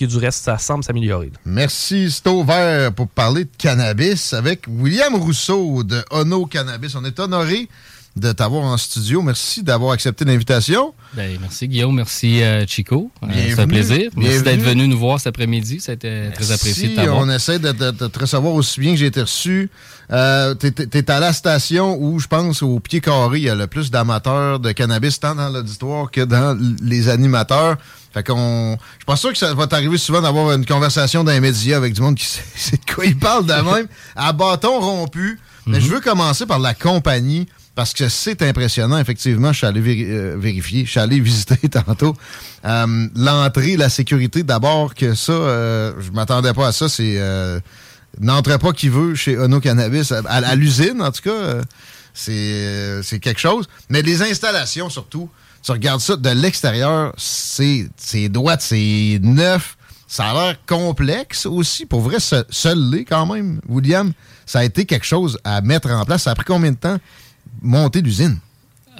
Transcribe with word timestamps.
qui 0.00 0.04
est 0.04 0.06
du 0.06 0.16
reste, 0.16 0.42
ça 0.44 0.56
semble 0.56 0.82
s'améliorer. 0.82 1.30
Merci, 1.44 2.10
c'est 2.10 2.26
ouvert 2.26 2.90
pour 2.94 3.06
parler 3.06 3.44
de 3.44 3.50
cannabis 3.58 4.32
avec 4.32 4.64
William 4.66 5.14
Rousseau 5.14 5.82
de 5.84 6.02
Ono 6.10 6.46
Cannabis. 6.46 6.94
On 6.94 7.04
est 7.04 7.20
honoré 7.20 7.68
de 8.16 8.32
t'avoir 8.32 8.64
en 8.64 8.78
studio. 8.78 9.20
Merci 9.20 9.62
d'avoir 9.62 9.92
accepté 9.92 10.24
l'invitation. 10.24 10.94
Ben, 11.12 11.36
merci 11.38 11.68
Guillaume, 11.68 11.94
merci 11.96 12.42
euh, 12.42 12.64
Chico. 12.66 13.10
Euh, 13.22 13.26
c'est 13.54 13.60
un 13.60 13.68
plaisir. 13.68 14.10
Merci 14.16 14.42
Bienvenue. 14.42 14.42
d'être 14.44 14.62
venu 14.66 14.88
nous 14.88 14.98
voir 14.98 15.18
cet 15.20 15.26
après-midi. 15.28 15.80
Ça 15.80 15.92
a 15.92 15.94
été 15.96 16.30
très 16.34 16.50
apprécié 16.50 16.88
de 16.88 16.96
t'avoir. 16.96 17.18
on 17.18 17.28
essaie 17.28 17.58
de, 17.58 17.70
de- 17.72 17.90
de 17.90 18.06
te 18.06 18.18
recevoir 18.18 18.54
aussi 18.54 18.80
bien 18.80 18.92
que 18.92 18.96
j'ai 18.96 19.06
été 19.06 19.20
reçu. 19.20 19.68
Euh, 20.10 20.54
t'es, 20.54 20.70
t'es- 20.70 20.86
t'es 20.86 21.10
à 21.10 21.20
la 21.20 21.34
station 21.34 21.98
où, 22.00 22.18
je 22.18 22.26
pense, 22.26 22.62
au 22.62 22.80
pied 22.80 23.00
carré, 23.02 23.38
il 23.38 23.44
y 23.44 23.50
a 23.50 23.54
le 23.54 23.66
plus 23.66 23.90
d'amateurs 23.90 24.60
de 24.60 24.72
cannabis, 24.72 25.20
tant 25.20 25.34
dans 25.34 25.50
l'auditoire 25.50 26.10
que 26.10 26.22
dans 26.22 26.58
les 26.82 27.08
animateurs. 27.10 27.76
Fait 28.12 28.24
qu'on. 28.26 28.72
Je 28.76 28.96
suis 28.98 29.04
pas 29.06 29.16
sûr 29.16 29.30
que 29.32 29.38
ça 29.38 29.54
va 29.54 29.66
t'arriver 29.66 29.96
souvent 29.98 30.20
d'avoir 30.20 30.52
une 30.52 30.66
conversation 30.66 31.22
dans 31.24 31.32
les 31.32 31.40
médias 31.40 31.76
avec 31.76 31.92
du 31.94 32.00
monde 32.00 32.16
qui 32.16 32.24
sait, 32.26 32.42
sait 32.56 32.76
de 32.76 32.92
quoi 32.94 33.04
il 33.06 33.16
parle 33.18 33.46
de 33.46 33.52
même, 33.52 33.86
à 34.16 34.32
bâton 34.32 34.80
rompu. 34.80 35.38
Mais 35.66 35.80
je 35.80 35.86
veux 35.88 36.00
commencer 36.00 36.46
par 36.46 36.58
la 36.58 36.74
compagnie. 36.74 37.46
Parce 37.76 37.92
que 37.94 38.08
c'est 38.08 38.42
impressionnant, 38.42 38.98
effectivement. 38.98 39.52
Je 39.52 39.58
suis 39.58 39.66
allé 39.66 39.80
véri- 39.80 40.04
euh, 40.10 40.36
vérifier, 40.36 40.84
je 40.84 40.90
suis 40.90 41.00
allé 41.00 41.20
visiter 41.20 41.68
tantôt. 41.68 42.14
Euh, 42.66 43.06
L'entrée, 43.14 43.76
la 43.76 43.88
sécurité, 43.88 44.42
d'abord 44.42 44.94
que 44.94 45.14
ça, 45.14 45.32
euh, 45.32 45.92
je 46.00 46.10
m'attendais 46.10 46.52
pas 46.52 46.66
à 46.66 46.72
ça. 46.72 46.88
C'est 46.88 47.14
euh, 47.18 47.60
n'entre 48.18 48.54
pas 48.58 48.72
qui 48.72 48.88
veut 48.88 49.14
chez 49.14 49.38
Ono 49.38 49.60
Cannabis, 49.60 50.10
à, 50.12 50.18
à 50.28 50.54
l'usine 50.56 51.00
en 51.00 51.12
tout 51.12 51.22
cas. 51.22 51.60
c'est 52.12 53.02
c'est 53.02 53.20
quelque 53.20 53.40
chose. 53.40 53.66
Mais 53.88 54.02
les 54.02 54.20
installations 54.22 54.90
surtout, 54.90 55.30
tu 55.62 55.72
regardes 55.72 56.00
ça 56.00 56.16
de 56.16 56.30
l'extérieur, 56.30 57.12
c'est 57.16 57.88
droite, 58.28 58.62
c'est 58.62 59.18
neuf. 59.22 59.76
Ça 60.06 60.24
a 60.30 60.32
l'air 60.34 60.56
complexe 60.66 61.46
aussi. 61.46 61.86
Pour 61.86 62.00
vrai, 62.00 62.18
se- 62.18 62.44
seul 62.50 62.90
l'est 62.90 63.04
quand 63.04 63.26
même, 63.32 63.60
William. 63.68 64.12
Ça 64.44 64.60
a 64.60 64.64
été 64.64 64.84
quelque 64.84 65.06
chose 65.06 65.38
à 65.44 65.60
mettre 65.60 65.88
en 65.90 66.04
place. 66.04 66.22
Ça 66.24 66.32
a 66.32 66.34
pris 66.34 66.44
combien 66.44 66.72
de 66.72 66.76
temps 66.76 66.98
monter 67.62 68.00
l'usine? 68.02 68.38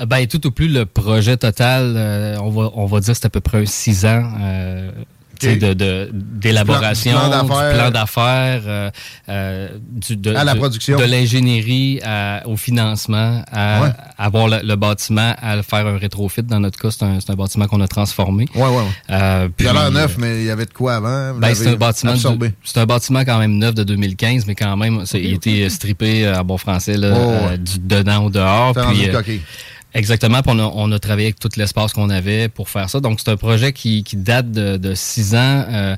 Euh, 0.00 0.06
Ben, 0.06 0.26
tout 0.28 0.46
au 0.46 0.50
plus, 0.52 0.68
le 0.68 0.86
projet 0.86 1.36
total, 1.36 1.94
euh, 1.96 2.36
on, 2.40 2.50
va, 2.50 2.70
on 2.74 2.86
va 2.86 3.00
dire 3.00 3.16
c'est 3.16 3.24
à 3.26 3.30
peu 3.30 3.40
près 3.40 3.66
six 3.66 4.04
ans. 4.06 4.32
euh, 4.40 4.92
tu 5.40 5.46
sais, 5.46 5.56
de- 5.56 5.74
de- 5.74 6.10
d'élaboration, 6.12 7.12
Du 7.12 7.46
plan- 7.48 7.90
d'affaires. 7.90 8.62
euh, 8.66 8.90
euh, 9.28 9.68
À 10.36 10.44
la 10.44 10.54
production. 10.54 10.98
de 10.98 11.04
l'ingénierie 11.04 12.00
au 12.44 12.56
financement, 12.56 13.42
à, 13.50 13.82
Ouais. 13.82 13.88
avoir 14.18 14.48
le, 14.48 14.58
le 14.62 14.76
bâtiment, 14.76 15.34
à 15.40 15.56
le 15.56 15.62
faire 15.62 15.86
un 15.86 15.96
rétrofit. 15.98 16.42
Dans 16.42 16.60
notre 16.60 16.78
cas, 16.78 16.90
c'est 16.90 17.04
un, 17.04 17.18
c'est 17.20 17.30
un 17.30 17.36
bâtiment 17.36 17.66
qu'on 17.66 17.80
a 17.80 17.88
transformé. 17.88 18.46
Ouais, 18.54 18.62
ouais, 18.62 18.68
ouais. 18.68 18.82
Euh, 19.10 19.48
Il 19.58 19.66
a 19.68 19.72
l'air 19.72 19.84
puis, 19.86 19.94
neuf, 19.94 20.16
mais 20.18 20.40
il 20.40 20.44
y 20.46 20.50
avait 20.50 20.66
de 20.66 20.72
quoi 20.72 20.96
avant? 20.96 21.34
Ben, 21.34 21.54
c'est 21.54 21.68
un 21.68 21.74
bâtiment 21.76 22.14
c'est 22.64 22.78
un 22.80 22.86
bâtiment 22.86 23.20
quand 23.24 23.38
même 23.38 23.56
neuf 23.56 23.74
de 23.74 23.82
2015 23.84 24.46
mais 24.46 24.54
quand 24.54 24.76
même 24.76 25.04
c'est- 25.06 25.20
il 25.20 25.32
a 25.32 25.34
été 25.34 25.68
strippé 25.70 26.28
en 26.30 26.44
bon 26.44 26.56
français 26.58 26.96
là, 26.96 27.12
Oh, 27.16 27.46
ouais. 27.48 27.58
du 27.58 27.78
dedans 27.78 28.24
au 28.24 28.30
dehors 28.30 28.74
puis. 28.74 29.08
Exactement 29.94 30.42
puis 30.42 30.52
on 30.54 30.58
a, 30.58 30.70
on 30.74 30.90
a 30.92 30.98
travaillé 30.98 31.28
avec 31.28 31.38
tout 31.38 31.50
l'espace 31.56 31.92
qu'on 31.92 32.10
avait 32.10 32.48
pour 32.48 32.68
faire 32.68 32.88
ça 32.90 33.00
donc 33.00 33.20
c'est 33.20 33.30
un 33.30 33.36
projet 33.36 33.72
qui, 33.72 34.02
qui 34.04 34.16
date 34.16 34.50
de, 34.50 34.76
de 34.76 34.94
six 34.94 35.34
ans 35.34 35.64
Euh, 35.70 35.96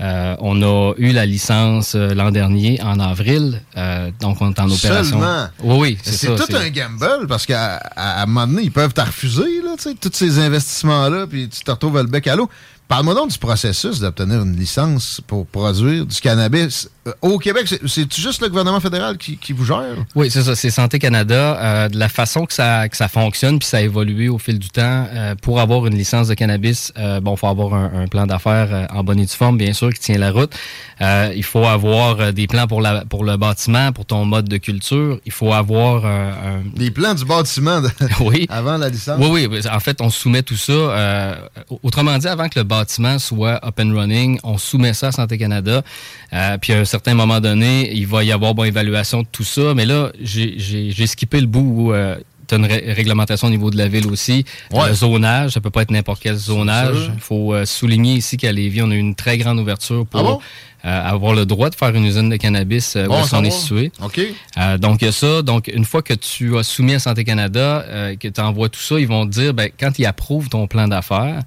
euh, 0.00 0.34
on 0.40 0.62
a 0.62 0.94
eu 0.96 1.12
la 1.12 1.26
licence 1.26 1.94
euh, 1.94 2.14
l'an 2.14 2.30
dernier 2.30 2.80
en 2.80 2.98
avril 2.98 3.60
euh, 3.76 4.10
donc 4.20 4.40
on 4.40 4.50
est 4.50 4.58
en 4.58 4.70
opération 4.70 5.20
Seulement? 5.20 5.46
oui 5.62 5.76
oui 5.78 5.98
c'est 6.02 6.34
tout 6.36 6.56
un 6.56 6.70
gamble 6.70 7.26
parce 7.28 7.44
qu'à 7.44 7.76
à, 7.76 8.20
à 8.20 8.22
un 8.22 8.26
moment 8.26 8.46
donné, 8.46 8.62
ils 8.62 8.72
peuvent 8.72 8.94
te 8.94 9.02
refuser, 9.02 9.60
là, 9.62 9.74
tous 10.00 10.10
ces 10.14 10.38
investissements-là, 10.38 11.26
puis 11.26 11.50
tu 11.50 11.60
te 11.62 11.70
retrouves 11.70 11.98
le 11.98 12.04
bec 12.06 12.26
à 12.28 12.36
l'eau. 12.36 12.48
Parle-moi 12.90 13.14
donc 13.14 13.30
du 13.30 13.38
processus 13.38 14.00
d'obtenir 14.00 14.42
une 14.42 14.56
licence 14.56 15.20
pour 15.28 15.46
produire 15.46 16.04
du 16.04 16.20
cannabis. 16.20 16.90
Euh, 17.06 17.12
au 17.22 17.38
Québec, 17.38 17.68
c'est- 17.86 18.12
juste 18.16 18.42
le 18.42 18.48
gouvernement 18.48 18.80
fédéral 18.80 19.16
qui, 19.16 19.36
qui 19.36 19.52
vous 19.52 19.64
gère? 19.64 19.94
Oui, 20.16 20.28
c'est 20.28 20.42
ça, 20.42 20.56
c'est 20.56 20.70
Santé 20.70 20.98
Canada. 20.98 21.56
Euh, 21.62 21.88
de 21.88 21.96
la 21.96 22.08
façon 22.08 22.46
que 22.46 22.52
ça, 22.52 22.88
que 22.88 22.96
ça 22.96 23.06
fonctionne, 23.06 23.60
puis 23.60 23.68
ça 23.68 23.76
a 23.76 23.80
évolué 23.82 24.28
au 24.28 24.38
fil 24.38 24.58
du 24.58 24.70
temps, 24.70 25.06
euh, 25.14 25.36
pour 25.40 25.60
avoir 25.60 25.86
une 25.86 25.94
licence 25.94 26.26
de 26.26 26.34
cannabis, 26.34 26.92
euh, 26.98 27.20
bon, 27.20 27.34
il 27.34 27.38
faut 27.38 27.46
avoir 27.46 27.74
un, 27.74 27.92
un 28.02 28.08
plan 28.08 28.26
d'affaires 28.26 28.88
en 28.92 29.04
bonne 29.04 29.20
et 29.20 29.24
due 29.26 29.36
forme, 29.36 29.56
bien 29.56 29.72
sûr, 29.72 29.90
qui 29.94 30.00
tient 30.00 30.18
la 30.18 30.32
route. 30.32 30.52
Il 31.00 31.44
faut 31.44 31.64
avoir 31.66 32.32
des 32.32 32.48
plans 32.48 32.66
pour, 32.66 32.80
la, 32.82 33.04
pour 33.04 33.22
le 33.24 33.36
bâtiment, 33.36 33.92
pour 33.92 34.04
ton 34.04 34.24
mode 34.24 34.48
de 34.48 34.56
culture. 34.56 35.20
Il 35.24 35.32
faut 35.32 35.52
avoir 35.52 36.04
un... 36.04 36.64
Les 36.76 36.90
plans 36.90 37.14
du 37.14 37.24
bâtiment 37.24 37.80
de- 37.82 37.88
Oui. 38.20 38.46
avant 38.50 38.76
la 38.78 38.88
licence? 38.88 39.16
Oui, 39.20 39.46
oui. 39.48 39.60
En 39.72 39.78
fait, 39.80 40.00
on 40.00 40.10
soumet 40.10 40.42
tout 40.42 40.56
ça. 40.56 41.38
autrement 41.84 42.18
dit, 42.18 42.26
avant 42.26 42.48
que 42.48 42.58
le 42.58 42.64
bâtiment 42.64 42.79
soit 43.18 43.60
up 43.66 43.78
and 43.80 43.92
running, 43.94 44.38
on 44.42 44.58
soumet 44.58 44.94
ça 44.94 45.08
à 45.08 45.12
Santé 45.12 45.38
Canada. 45.38 45.82
Euh, 46.32 46.58
puis 46.58 46.72
à 46.72 46.78
un 46.78 46.84
certain 46.84 47.14
moment 47.14 47.40
donné, 47.40 47.92
il 47.94 48.06
va 48.06 48.24
y 48.24 48.32
avoir 48.32 48.54
bon 48.54 48.64
évaluation 48.64 49.22
de 49.22 49.26
tout 49.30 49.44
ça. 49.44 49.74
Mais 49.74 49.86
là, 49.86 50.10
j'ai- 50.20 50.54
skippé 51.06 51.40
le 51.40 51.46
bout 51.46 51.60
où 51.88 51.92
euh, 51.92 52.16
tu 52.48 52.54
as 52.54 52.58
une 52.58 52.66
ré- 52.66 52.92
réglementation 52.92 53.48
au 53.48 53.50
niveau 53.50 53.70
de 53.70 53.76
la 53.76 53.88
ville 53.88 54.06
aussi. 54.06 54.44
Ouais. 54.72 54.88
Le 54.88 54.94
zonage, 54.94 55.52
ça 55.52 55.60
peut 55.60 55.70
pas 55.70 55.82
être 55.82 55.90
n'importe 55.90 56.20
quel 56.22 56.36
zonage. 56.36 57.10
Il 57.14 57.20
faut 57.20 57.52
euh, 57.54 57.64
souligner 57.64 58.14
ici 58.14 58.36
qu'à 58.36 58.52
Lévis, 58.52 58.82
on 58.82 58.90
a 58.90 58.94
eu 58.94 58.98
une 58.98 59.14
très 59.14 59.38
grande 59.38 59.58
ouverture 59.58 60.06
pour 60.06 60.20
Ah 60.20 60.22
bon? 60.24 60.40
euh, 60.86 61.02
avoir 61.10 61.34
le 61.34 61.44
droit 61.46 61.68
de 61.68 61.74
faire 61.74 61.94
une 61.94 62.04
usine 62.06 62.28
de 62.30 62.36
cannabis 62.36 62.96
euh, 62.96 63.04
où 63.04 63.08
Bon, 63.08 63.20
qu'on 63.20 63.26
ça 63.26 63.38
est 63.40 63.50
situé. 63.50 63.92
Euh, 64.58 64.78
donc, 64.78 65.02
il 65.02 65.04
y 65.04 65.08
a 65.08 65.12
ça. 65.12 65.42
Donc, 65.42 65.68
une 65.72 65.84
fois 65.84 66.00
que 66.02 66.14
tu 66.14 66.56
as 66.58 66.62
soumis 66.62 66.94
à 66.94 66.98
Santé 66.98 67.22
Canada, 67.24 67.84
que 68.18 68.28
tu 68.28 68.40
envoies 68.40 68.68
tout 68.70 68.80
ça, 68.80 68.98
ils 68.98 69.06
vont 69.06 69.26
te 69.26 69.30
dire, 69.32 69.52
ben, 69.54 69.68
quand 69.78 69.98
ils 69.98 70.06
approuvent 70.06 70.48
ton 70.48 70.66
plan 70.66 70.88
d'affaires, 70.88 71.42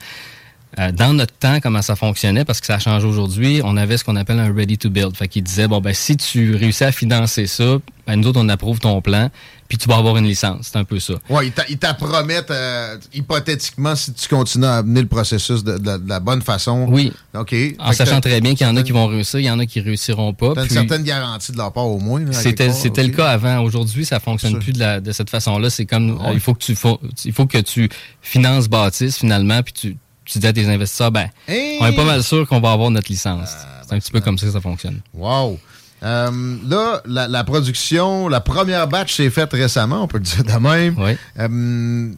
euh, 0.79 0.91
dans 0.91 1.13
notre 1.13 1.33
temps, 1.33 1.59
comment 1.61 1.81
ça 1.81 1.95
fonctionnait, 1.95 2.45
parce 2.45 2.59
que 2.59 2.65
ça 2.67 2.75
a 2.75 2.79
changé 2.79 3.05
aujourd'hui, 3.05 3.61
on 3.63 3.77
avait 3.77 3.97
ce 3.97 4.03
qu'on 4.03 4.15
appelle 4.15 4.39
un 4.39 4.53
ready 4.53 4.77
to 4.77 4.89
build. 4.89 5.15
Fait 5.15 5.27
qu'ils 5.27 5.43
disaient, 5.43 5.67
bon, 5.67 5.81
ben, 5.81 5.93
si 5.93 6.17
tu 6.17 6.55
réussis 6.55 6.83
à 6.83 6.91
financer 6.91 7.45
ça, 7.47 7.77
ben, 8.07 8.15
nous 8.17 8.27
autres, 8.27 8.39
on 8.41 8.49
approuve 8.49 8.79
ton 8.79 9.01
plan, 9.01 9.29
puis 9.69 9.77
tu 9.77 9.87
vas 9.87 9.95
avoir 9.97 10.17
une 10.17 10.25
licence. 10.27 10.69
C'est 10.71 10.77
un 10.77 10.83
peu 10.83 10.99
ça. 10.99 11.13
Ouais, 11.29 11.47
ils 11.47 11.51
t'a- 11.51 11.65
ils 11.69 11.77
t'appromettent 11.77 12.51
euh, 12.51 12.97
hypothétiquement 13.13 13.95
si 13.95 14.13
tu 14.13 14.27
continues 14.27 14.65
à 14.65 14.77
amener 14.77 15.01
le 15.01 15.07
processus 15.07 15.63
de, 15.63 15.77
de- 15.77 15.97
de 15.97 16.09
la 16.09 16.19
bonne 16.19 16.41
façon. 16.41 16.85
Oui. 16.89 17.11
OK. 17.33 17.55
En 17.79 17.91
sachant 17.93 18.19
très 18.21 18.41
bien 18.41 18.55
qu'il 18.55 18.67
y 18.67 18.69
en 18.69 18.75
a 18.75 18.83
qui 18.83 18.91
vont 18.91 19.07
réussir, 19.07 19.39
il 19.39 19.45
y 19.45 19.49
en 19.49 19.59
a 19.59 19.65
qui 19.65 19.79
réussiront 19.79 20.33
pas. 20.33 20.53
t'as 20.53 20.61
une 20.61 20.67
puis- 20.67 20.75
certaine 20.75 21.03
garantie 21.03 21.51
de 21.51 21.57
leur 21.57 21.71
part 21.71 21.87
au 21.87 21.99
moins. 21.99 22.21
C'était 22.31 22.67
le 22.67 23.09
cas 23.09 23.29
avant. 23.29 23.59
Aujourd'hui, 23.61 24.05
ça 24.05 24.19
fonctionne 24.19 24.59
plus 24.59 24.73
de, 24.73 24.79
la- 24.79 24.99
de 24.99 25.11
cette 25.11 25.29
façon-là. 25.29 25.69
C'est 25.69 25.85
comme 25.85 26.19
euh, 26.25 26.31
il 26.33 26.39
faut 26.39 26.53
que 26.53 26.63
tu 26.63 26.75
faut, 26.75 26.99
il 27.25 27.31
faut 27.33 27.45
que 27.45 27.57
tu 27.59 27.89
finances 28.21 28.67
bâtisse 28.67 29.17
finalement, 29.17 29.61
puis 29.63 29.73
tu 29.73 29.97
tu 30.25 30.39
dis 30.39 30.47
à 30.47 30.53
tes 30.53 30.65
investisseurs, 30.67 31.11
ben, 31.11 31.29
Hey! 31.47 31.77
on 31.81 31.85
est 31.85 31.95
pas 31.95 32.03
mal 32.05 32.23
sûr 32.23 32.47
qu'on 32.47 32.59
va 32.59 32.71
avoir 32.71 32.89
notre 32.91 33.09
licence. 33.11 33.49
c'est 33.87 33.93
un 33.95 33.99
petit 33.99 34.11
peu 34.11 34.21
comme 34.21 34.37
ça 34.37 34.45
que 34.45 34.51
ça 34.51 34.61
fonctionne. 34.61 34.99
Wow! 35.13 35.59
Euh, 36.03 36.55
là, 36.67 37.01
la, 37.05 37.43
production, 37.43 38.27
la 38.27 38.41
première 38.41 38.87
batch 38.87 39.15
s'est 39.15 39.29
faite 39.29 39.53
récemment, 39.53 40.03
on 40.03 40.07
peut 40.07 40.17
le 40.17 40.23
dire 40.23 40.43
de 40.43 40.59
même. 40.59 40.95
Oui. 40.97 41.11
Euh, 41.39 42.11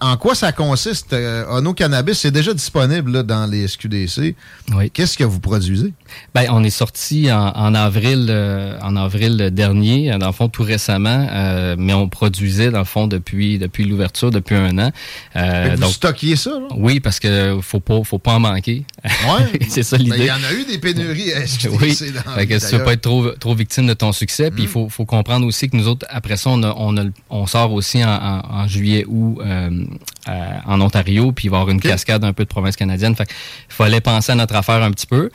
en, 0.00 0.16
quoi 0.16 0.34
ça 0.34 0.52
consiste? 0.52 1.12
Euh, 1.12 1.46
Ono 1.48 1.72
Cannabis, 1.72 2.18
c'est 2.18 2.30
déjà 2.30 2.52
disponible 2.52 3.22
dans 3.22 3.46
les 3.46 3.66
SQDC. 3.66 4.34
Oui. 4.74 4.90
Qu'est-ce 4.90 5.16
que 5.16 5.24
vous 5.24 5.40
produisez? 5.40 5.92
Ben, 6.34 6.46
on 6.50 6.62
est 6.64 6.70
sorti 6.70 7.30
en, 7.32 7.74
avril 7.74 8.30
en 8.82 8.96
avril 8.96 9.50
dernier, 9.52 10.16
dans 10.18 10.26
le 10.26 10.32
fond, 10.32 10.48
tout 10.48 10.62
récemment, 10.62 11.28
mais 11.78 11.94
on 11.94 12.08
produisait, 12.08 12.70
dans 12.70 12.80
le 12.80 12.84
fond, 12.84 13.06
depuis, 13.06 13.58
depuis 13.58 13.84
l'ouverture, 13.84 14.30
depuis 14.30 14.54
un 14.54 14.78
an. 14.78 14.92
vous 15.34 15.80
donc, 15.80 15.92
stockiez 15.92 16.36
ça? 16.36 16.50
Là? 16.50 16.66
Oui, 16.76 17.00
parce 17.00 17.20
que 17.20 17.58
faut 17.62 17.80
pas, 17.80 18.02
faut 18.04 18.18
pas 18.18 18.34
en 18.34 18.40
manquer. 18.40 18.84
Ouais. 19.04 19.60
c'est 19.68 19.82
ça 19.82 19.96
l'idée. 19.96 20.16
Il 20.18 20.24
y 20.24 20.30
en 20.30 20.36
a 20.36 20.52
eu 20.52 20.64
des 20.64 20.78
pénuries 20.78 21.32
à 21.32 21.46
SQDC. 21.46 21.78
Oui. 21.80 21.94
fait 21.94 22.46
que 22.46 22.58
si 22.58 22.70
tu 22.70 22.76
veux 22.76 22.84
pas 22.84 22.97
être 22.98 23.02
trop, 23.02 23.30
trop 23.30 23.54
victime 23.54 23.86
de 23.86 23.94
ton 23.94 24.12
succès, 24.12 24.50
puis 24.50 24.62
il 24.64 24.68
faut, 24.68 24.88
faut, 24.88 25.04
comprendre 25.04 25.46
aussi 25.46 25.68
que 25.68 25.76
nous 25.76 25.88
autres, 25.88 26.06
après 26.10 26.36
ça, 26.36 26.50
on, 26.50 26.62
on, 26.62 27.12
on 27.30 27.46
sort 27.46 27.72
aussi 27.72 28.04
en, 28.04 28.08
en, 28.08 28.68
juillet 28.68 29.04
ou 29.08 29.40
euh, 29.40 29.70
en 30.66 30.80
Ontario, 30.80 31.32
puis 31.32 31.46
il 31.46 31.50
va 31.50 31.58
y 31.58 31.60
avoir 31.60 31.74
une 31.74 31.80
cascade 31.80 32.24
un 32.24 32.32
peu 32.32 32.44
de 32.44 32.48
province 32.48 32.76
canadienne. 32.76 33.16
Fait 33.16 33.28
il 33.70 33.74
fallait 33.74 34.00
penser 34.00 34.32
à 34.32 34.34
notre 34.34 34.56
affaire 34.56 34.82
un 34.82 34.90
petit 34.90 35.06
peu. 35.06 35.30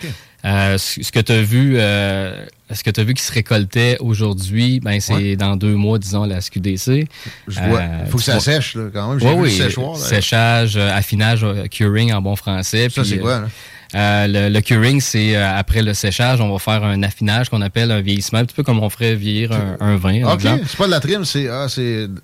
Euh, 0.45 0.77
ce 0.77 1.11
que 1.11 1.21
tu 1.21 1.31
as 1.31 1.41
vu, 1.41 1.75
euh, 1.77 2.45
ce 2.71 2.83
que 2.83 2.89
tu 2.89 2.99
as 2.99 3.03
vu 3.03 3.13
qui 3.13 3.23
se 3.23 3.31
récoltait 3.31 3.97
aujourd'hui, 4.01 4.81
ben 4.81 4.99
c'est 4.99 5.37
dans 5.37 5.55
deux 5.55 5.75
mois, 5.75 5.99
disons, 5.99 6.25
la 6.25 6.41
SQDC. 6.41 7.07
Je 7.47 7.59
vois. 7.61 7.81
Il 8.05 8.11
faut 8.11 8.17
que 8.17 8.23
ça 8.23 8.39
sèche, 8.39 8.75
là, 8.75 8.89
quand 8.93 9.09
même. 9.09 9.19
J'ai 9.19 9.33
oui, 9.33 9.51
séchoir, 9.51 9.97
séchage, 9.97 10.75
affinage, 10.77 11.45
curing 11.71 12.13
en 12.13 12.21
bon 12.21 12.35
français. 12.35 12.89
Ça, 12.89 13.03
c'est 13.05 13.19
quoi, 13.19 13.39
là? 13.39 13.47
Euh, 13.95 14.49
le, 14.49 14.61
curing, 14.61 14.99
c'est 14.99 15.35
euh, 15.35 15.57
après 15.57 15.81
le 15.81 15.93
séchage, 15.93 16.41
on 16.41 16.51
va 16.51 16.57
faire 16.57 16.83
un 16.83 17.03
affinage 17.03 17.49
qu'on 17.49 17.61
appelle 17.61 17.91
un 17.91 18.01
vieillissement, 18.01 18.39
un 18.39 18.45
petit 18.45 18.55
peu 18.55 18.63
comme 18.63 18.79
on 18.79 18.89
ferait 18.89 19.15
vieillir 19.15 19.51
un, 19.79 19.97
vin. 19.97 20.23
OK, 20.23 20.41
c'est 20.41 20.77
pas 20.77 20.85
de 20.87 20.91
la 20.91 20.99
trim, 20.99 21.25
c'est 21.25 21.47
ah, 21.47 21.67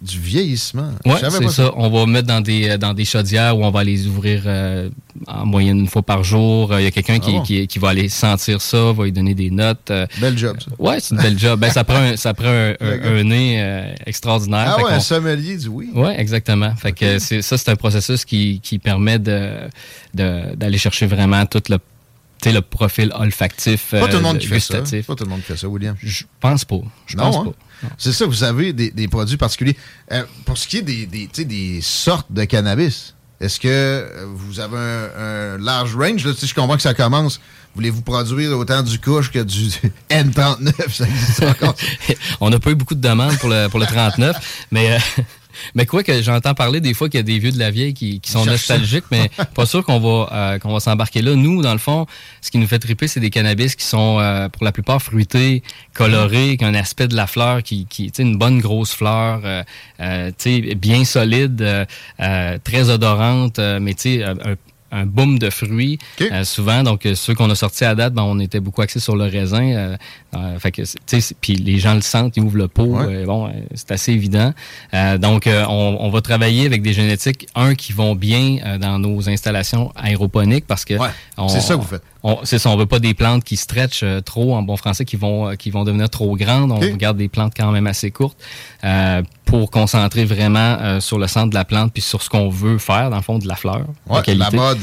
du 0.02 0.20
vieillissement. 0.20 0.92
Oui, 1.06 1.14
c'est 1.22 1.50
ça. 1.50 1.72
On 1.76 1.90
va 1.90 2.06
mettre 2.06 2.28
dans 2.28 2.42
des, 2.42 2.78
dans 2.78 2.94
des 2.94 3.06
chaudières 3.06 3.58
où 3.58 3.64
on 3.64 3.72
va 3.72 3.84
les 3.84 4.08
ouvrir 4.08 4.44
euh, 4.46 4.90
en 5.28 5.46
moyenne 5.46 5.80
une 5.80 5.88
fois 5.88 6.02
par 6.02 6.24
jour. 6.24 6.74
Il 6.80 6.84
y 6.84 6.88
a 6.88 6.92
quelqu'un 6.92 7.20
qui, 7.20 7.38
ah 7.38 7.66
qui, 7.68 7.80
va 7.80 7.90
aller 7.90 8.10
sentir 8.10 8.62
ça, 8.62 8.92
va 8.92 9.04
lui 9.04 9.12
donner 9.12 9.36
des 9.36 9.52
notes. 9.52 9.92
Bel 10.20 10.38
job, 10.38 10.58
ça. 10.60 10.72
Oui, 10.80 10.96
c'est 11.00 11.14
une 11.14 11.22
belle 11.22 11.38
job. 11.38 11.60
Ben, 11.60 11.70
ça 11.70 11.84
prend 11.84 11.98
un, 11.98 12.18
ça 12.18 12.34
prend 12.34 12.48
un, 12.50 13.24
nez 13.24 13.94
extraordinaire. 14.06 14.76
Ah 14.78 14.84
ouais, 14.84 14.94
un 14.94 15.00
sommelier 15.00 15.58
du 15.58 15.68
oui. 15.68 15.90
Oui, 15.94 16.10
exactement. 16.18 16.74
Fait 16.76 16.94
que 16.94 17.20
ça, 17.20 17.58
c'est 17.58 17.70
un 17.70 17.76
processus 17.76 18.26
qui, 18.26 18.60
qui 18.62 18.80
permet 18.80 19.20
de 19.20 19.50
d'aller 20.14 20.78
chercher 20.78 21.06
vraiment 21.06 21.46
tout 21.46 21.59
le 21.68 21.80
le 22.46 22.62
profil 22.62 23.12
olfactif. 23.16 23.92
Pas 23.92 24.08
tout 24.08 24.18
le 24.18 24.24
monde 24.24 24.38
euh, 24.38 24.40
qui 24.40 24.48
fait 24.48 24.60
ça. 24.60 24.82
Pas 24.82 25.16
tout 25.16 25.24
le 25.24 25.30
monde 25.30 25.42
qui 25.42 25.48
fait 25.48 25.58
ça, 25.58 25.68
William. 25.68 25.96
Je 26.02 26.24
pense 26.40 26.66
pas. 26.66 26.80
Je 27.06 27.18
pense 27.18 27.36
hein? 27.36 27.46
pas. 27.46 27.88
C'est 27.98 28.14
ça, 28.14 28.26
vous 28.26 28.44
avez 28.44 28.74
des, 28.74 29.08
produits 29.08 29.38
particuliers. 29.38 29.76
Euh, 30.12 30.24
pour 30.46 30.58
ce 30.58 30.68
qui 30.68 30.78
est 30.78 30.82
des, 30.82 31.06
des, 31.06 31.28
des 31.28 31.80
sortes 31.82 32.32
de 32.32 32.44
cannabis, 32.44 33.16
est-ce 33.40 33.60
que 33.60 33.68
euh, 33.68 34.26
vous 34.28 34.60
avez 34.60 34.78
un, 34.78 35.58
large 35.58 35.96
range? 35.96 36.26
Là, 36.26 36.34
je 36.42 36.54
comprends 36.54 36.76
que 36.76 36.82
ça 36.82 36.94
commence. 36.94 37.40
Voulez-vous 37.76 38.02
produire 38.02 38.58
autant 38.58 38.82
du 38.82 39.00
couche 39.00 39.32
que 39.32 39.40
du 39.40 39.70
N39? 40.10 40.92
Ça 40.92 41.06
existe 41.06 41.44
encore? 41.44 41.76
On 42.42 42.50
n'a 42.50 42.60
pas 42.60 42.72
eu 42.72 42.76
beaucoup 42.76 42.96
de 42.96 43.02
demandes 43.02 43.38
pour 43.38 43.50
le, 43.50 43.68
pour 43.68 43.80
le 43.80 43.86
39, 43.86 44.66
mais 44.72 44.98
mais 45.76 45.86
quoi 45.86 46.04
que 46.04 46.22
j'entends 46.22 46.54
parler 46.54 46.82
des 46.82 46.94
fois 46.94 47.10
qu'il 47.10 47.20
y 47.20 47.22
a 47.22 47.24
des 47.24 47.40
vieux 47.40 47.52
de 47.52 47.60
la 47.60 47.72
vieille 47.72 47.94
qui, 47.94 48.22
sont 48.26 48.46
nostalgiques, 48.46 49.06
mais 49.12 49.30
pas 49.56 49.66
sûr 49.66 49.84
qu'on 49.84 50.00
va 50.00 50.30
euh, 50.32 50.60
qu'on 50.60 50.74
va 50.74 50.80
s'embarquer 50.80 51.22
là. 51.22 51.36
Nous, 51.36 51.62
dans 51.62 51.74
le 51.74 51.80
fond, 51.80 52.06
ce 52.42 52.52
qui 52.52 52.58
nous 52.58 52.68
fait 52.68 52.80
triper, 52.80 53.08
c'est 53.08 53.20
des 53.20 53.30
cannabis 53.30 53.76
qui 53.76 53.86
sont 53.86 54.20
euh, 54.20 54.50
pour 54.50 54.64
la 54.64 54.72
plupart 54.72 55.02
fruités, 55.02 55.64
colorés, 55.94 56.58
qui 56.58 56.66
ont 56.66 56.68
un 56.68 56.76
aspect 56.76 57.08
de 57.08 57.16
la 57.16 57.28
fleur 57.28 57.64
qui, 57.64 57.86
qui 57.88 58.12
une 58.20 58.38
bonne 58.38 58.60
grosse 58.60 58.94
fleur, 58.94 59.42
euh, 60.00 60.32
bien 60.76 61.06
solide, 61.06 61.88
très 62.64 62.90
odorante, 62.90 63.60
mais 63.60 63.94
tu 63.94 64.20
sais, 64.20 64.26
un, 64.92 65.06
boom 65.06 65.40
de 65.40 65.50
fruits 65.50 65.98
euh, 66.22 66.44
souvent. 66.44 66.84
Donc, 66.84 67.06
euh, 67.06 67.16
ceux 67.16 67.34
qu'on 67.34 67.50
a 67.50 67.56
sortis 67.56 67.86
à 67.86 67.96
date, 67.96 68.14
ben, 68.14 68.24
on 68.24 68.40
était 68.40 68.60
beaucoup 68.60 68.82
axés 68.82 69.00
sur 69.00 69.16
le 69.16 69.26
raisin. 69.26 69.98
Euh, 70.34 70.60
fait 70.60 70.72
que, 70.72 70.84
puis 71.42 71.56
les 71.56 71.80
gens 71.80 71.96
le 71.96 72.02
sentent, 72.02 72.38
ils 72.38 72.44
ouvrent 72.44 72.58
le 72.58 72.68
pot. 72.68 72.98
bon, 73.26 73.52
c'est 73.74 73.92
assez 73.92 74.12
évident. 74.12 74.54
donc, 75.18 75.48
on, 75.48 75.98
on, 76.00 76.10
va 76.10 76.22
travailler 76.22 76.66
avec 76.66 76.82
des 76.82 76.94
génétiques, 76.94 77.48
un, 77.56 77.76
qui 77.76 77.94
vont 77.94 78.16
bien 78.16 78.78
dans 78.80 79.00
nos 79.00 79.30
installations 79.30 79.92
aéroponiques 79.96 80.66
parce 80.68 80.86
que... 80.86 80.96
c'est 81.48 81.62
ça 81.62 81.76
que 81.76 81.80
vous 81.80 81.88
faites. 81.88 82.04
C'est 82.44 82.60
ça, 82.60 82.70
on 82.70 82.78
veut 82.78 82.86
pas 82.86 83.00
des 83.00 83.14
plantes 83.14 83.44
qui 83.44 83.56
stretchent 83.56 84.04
trop 84.26 84.56
en 84.56 84.62
bon 84.62 84.76
français, 84.78 85.06
qui 85.06 85.16
vont 85.16 85.56
qui 85.56 85.72
vont 85.72 85.84
devenir 85.84 86.10
trop 86.10 86.36
grandes. 86.36 86.72
On 86.72 86.80
regarde 86.80 87.18
des 87.18 87.30
plantes 87.30 87.54
quand 87.56 87.72
même 87.72 87.88
assez 87.88 88.12
courtes 88.12 88.38
pour 89.46 89.72
concentrer 89.72 90.26
vraiment 90.26 91.00
sur 91.00 91.18
le 91.18 91.28
centre 91.28 91.50
de 91.50 91.56
la 91.56 91.66
plante 91.66 91.94
puis 91.94 92.02
sur 92.02 92.22
ce 92.22 92.30
qu'on 92.30 92.50
veut 92.50 92.78
faire 92.78 93.10
dans 93.10 93.18
le 93.18 93.22
fond 93.22 93.40
de 93.40 93.48
la 93.48 93.56
fleur. 93.56 93.86
Ouais, 94.08 94.22
la 94.36 94.52
mode. 94.52 94.80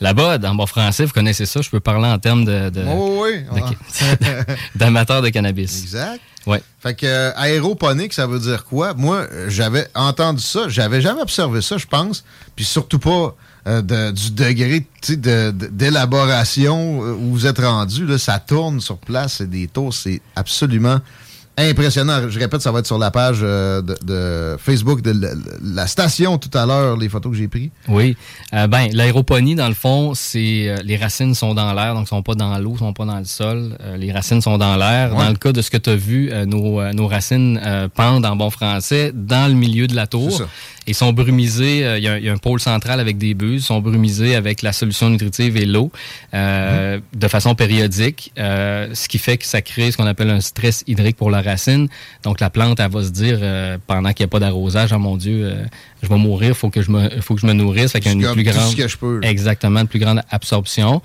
La 0.00 0.12
bode, 0.12 0.44
en 0.44 0.54
bon 0.54 0.66
français, 0.66 1.04
vous 1.04 1.12
connaissez 1.12 1.46
ça. 1.46 1.62
Je 1.62 1.70
peux 1.70 1.80
parler 1.80 2.06
en 2.06 2.18
termes 2.18 2.44
de, 2.44 2.68
de, 2.68 2.84
oh, 2.86 3.24
oui. 3.24 3.62
d'amateurs 4.74 5.22
de 5.22 5.30
cannabis. 5.30 5.82
Exact. 5.82 6.20
Ouais. 6.46 6.62
Fait 6.80 6.94
que 6.94 7.06
euh, 7.06 7.32
aéroponique, 7.36 8.12
ça 8.12 8.26
veut 8.26 8.38
dire 8.38 8.64
quoi? 8.64 8.94
Moi, 8.94 9.26
j'avais 9.48 9.88
entendu 9.94 10.42
ça, 10.42 10.68
j'avais 10.68 11.00
jamais 11.00 11.22
observé 11.22 11.62
ça, 11.62 11.78
je 11.78 11.86
pense. 11.86 12.24
Puis 12.54 12.64
surtout 12.64 12.98
pas 12.98 13.34
euh, 13.66 14.12
du 14.12 14.30
degré 14.30 14.86
d'élaboration 15.08 17.02
euh, 17.02 17.12
où 17.14 17.32
vous 17.32 17.46
êtes 17.46 17.58
rendu. 17.58 18.06
Là, 18.06 18.18
ça 18.18 18.38
tourne 18.38 18.80
sur 18.80 18.98
place, 18.98 19.36
c'est 19.38 19.50
des 19.50 19.66
tours, 19.66 19.92
c'est 19.92 20.20
absolument 20.36 21.00
impressionnant. 21.58 22.28
Je 22.28 22.38
répète, 22.38 22.60
ça 22.60 22.70
va 22.70 22.80
être 22.80 22.86
sur 22.86 22.98
la 22.98 23.10
page 23.10 23.38
euh, 23.42 23.80
de, 23.82 24.56
Facebook 24.58 25.00
de 25.00 25.14
la, 25.62 25.86
station 25.86 26.38
tout 26.38 26.50
à 26.56 26.66
l'heure, 26.66 26.96
les 26.96 27.08
photos 27.08 27.32
que 27.32 27.38
j'ai 27.38 27.48
prises. 27.48 27.70
Oui. 27.88 28.16
Euh, 28.52 28.66
ben, 28.66 28.88
l'aéroponie, 28.92 29.54
dans 29.54 29.68
le 29.68 29.74
fond, 29.74 30.12
c'est 30.14 30.68
euh, 30.68 30.76
les 30.84 30.96
racines 30.96 31.34
sont 31.34 31.54
dans 31.54 31.72
l'air, 31.72 31.94
donc 31.94 32.08
sont 32.08 32.22
pas 32.22 32.34
dans 32.34 32.58
l'eau, 32.58 32.76
sont 32.76 32.92
pas 32.92 33.04
dans 33.04 33.18
le 33.18 33.24
sol. 33.24 33.76
les 33.96 34.12
racines 34.12 34.42
sont 34.42 34.58
dans 34.58 34.76
l'air. 34.76 35.14
Dans 35.14 35.28
le 35.28 35.36
cas 35.36 35.52
de 35.52 35.62
ce 35.62 35.70
que 35.70 35.76
tu 35.78 35.90
as 35.90 35.96
vu, 35.96 36.30
nos, 36.46 36.92
nos 36.92 37.06
racines 37.06 37.60
pendent 37.94 38.26
en 38.26 38.36
bon 38.36 38.50
français 38.50 39.12
dans 39.14 39.48
le 39.48 39.54
milieu 39.54 39.86
de 39.86 39.94
la 39.94 40.06
tour. 40.06 40.42
Ils 40.86 40.94
sont 40.94 41.12
brumisés, 41.12 41.80
il 41.96 42.02
y, 42.02 42.08
a 42.28 42.32
un 42.32 42.36
pôle 42.36 42.60
central 42.60 43.00
avec 43.00 43.18
des 43.18 43.34
buses, 43.34 43.64
sont 43.64 43.80
brumisés 43.80 44.34
avec 44.34 44.62
la 44.62 44.72
solution 44.72 45.10
nutritive 45.10 45.56
et 45.56 45.64
l'eau 45.64 45.90
mm-hmm. 46.32 47.00
de 47.14 47.28
façon 47.28 47.54
périodique, 47.54 48.32
ce 48.36 49.08
qui 49.08 49.18
fait 49.18 49.38
que 49.38 49.46
ça 49.46 49.62
crée 49.62 49.90
ce 49.90 49.96
qu'on 49.96 50.06
appelle 50.06 50.30
un 50.30 50.40
stress 50.40 50.84
hydrique 50.86 51.16
pour 51.16 51.30
la 51.30 51.42
racines. 51.42 51.88
Donc 52.22 52.40
la 52.40 52.50
plante, 52.50 52.80
elle 52.80 52.90
va 52.90 53.02
se 53.02 53.10
dire 53.10 53.38
euh, 53.40 53.78
pendant 53.86 54.12
qu'il 54.12 54.24
n'y 54.24 54.28
a 54.28 54.30
pas 54.30 54.40
d'arrosage, 54.40 54.92
oh 54.92 54.98
mon 54.98 55.16
Dieu, 55.16 55.44
euh, 55.44 55.64
je 56.02 56.08
vais 56.08 56.16
mourir, 56.16 56.56
faut 56.56 56.70
que 56.70 56.82
je 56.82 56.90
me, 56.90 57.08
faut 57.20 57.34
que 57.34 57.40
je 57.40 57.46
me 57.46 57.52
nourrisse. 57.52 57.92
Fait 57.92 58.00
qu'il 58.00 58.12
y 58.12 58.24
a 58.24 58.28
une 58.28 58.34
plus 58.34 58.42
grande, 58.42 59.22
exactement, 59.22 59.80
une 59.80 59.88
plus 59.88 59.98
grande 59.98 60.22
absorption. 60.30 61.02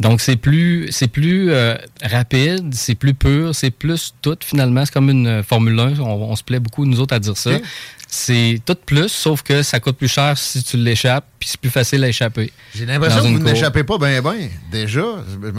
Donc 0.00 0.20
c'est 0.20 0.36
plus, 0.36 0.88
c'est 0.90 1.08
plus 1.08 1.50
euh, 1.50 1.76
rapide, 2.02 2.74
c'est 2.74 2.94
plus 2.94 3.14
pur, 3.14 3.54
c'est 3.54 3.70
plus 3.70 4.14
tout 4.22 4.36
finalement. 4.40 4.84
C'est 4.84 4.92
comme 4.92 5.10
une 5.10 5.42
Formule 5.42 5.78
1. 5.78 6.00
On, 6.00 6.34
se 6.36 6.42
plaît 6.42 6.60
beaucoup 6.60 6.84
nous 6.84 7.00
autres 7.00 7.14
à 7.14 7.20
dire 7.20 7.36
ça 7.36 7.52
c'est 8.14 8.60
tout 8.64 8.76
plus, 8.86 9.08
sauf 9.08 9.42
que 9.42 9.62
ça 9.62 9.80
coûte 9.80 9.96
plus 9.96 10.08
cher 10.08 10.38
si 10.38 10.62
tu 10.62 10.76
l'échappes, 10.76 11.26
puis 11.38 11.48
c'est 11.48 11.60
plus 11.60 11.70
facile 11.70 12.04
à 12.04 12.08
échapper. 12.08 12.52
J'ai 12.74 12.86
l'impression 12.86 13.20
que 13.20 13.38
vous 13.38 13.42
n'échappez 13.42 13.82
pas 13.82 13.98
bien, 13.98 14.22
bien. 14.22 14.48
Déjà, 14.70 15.02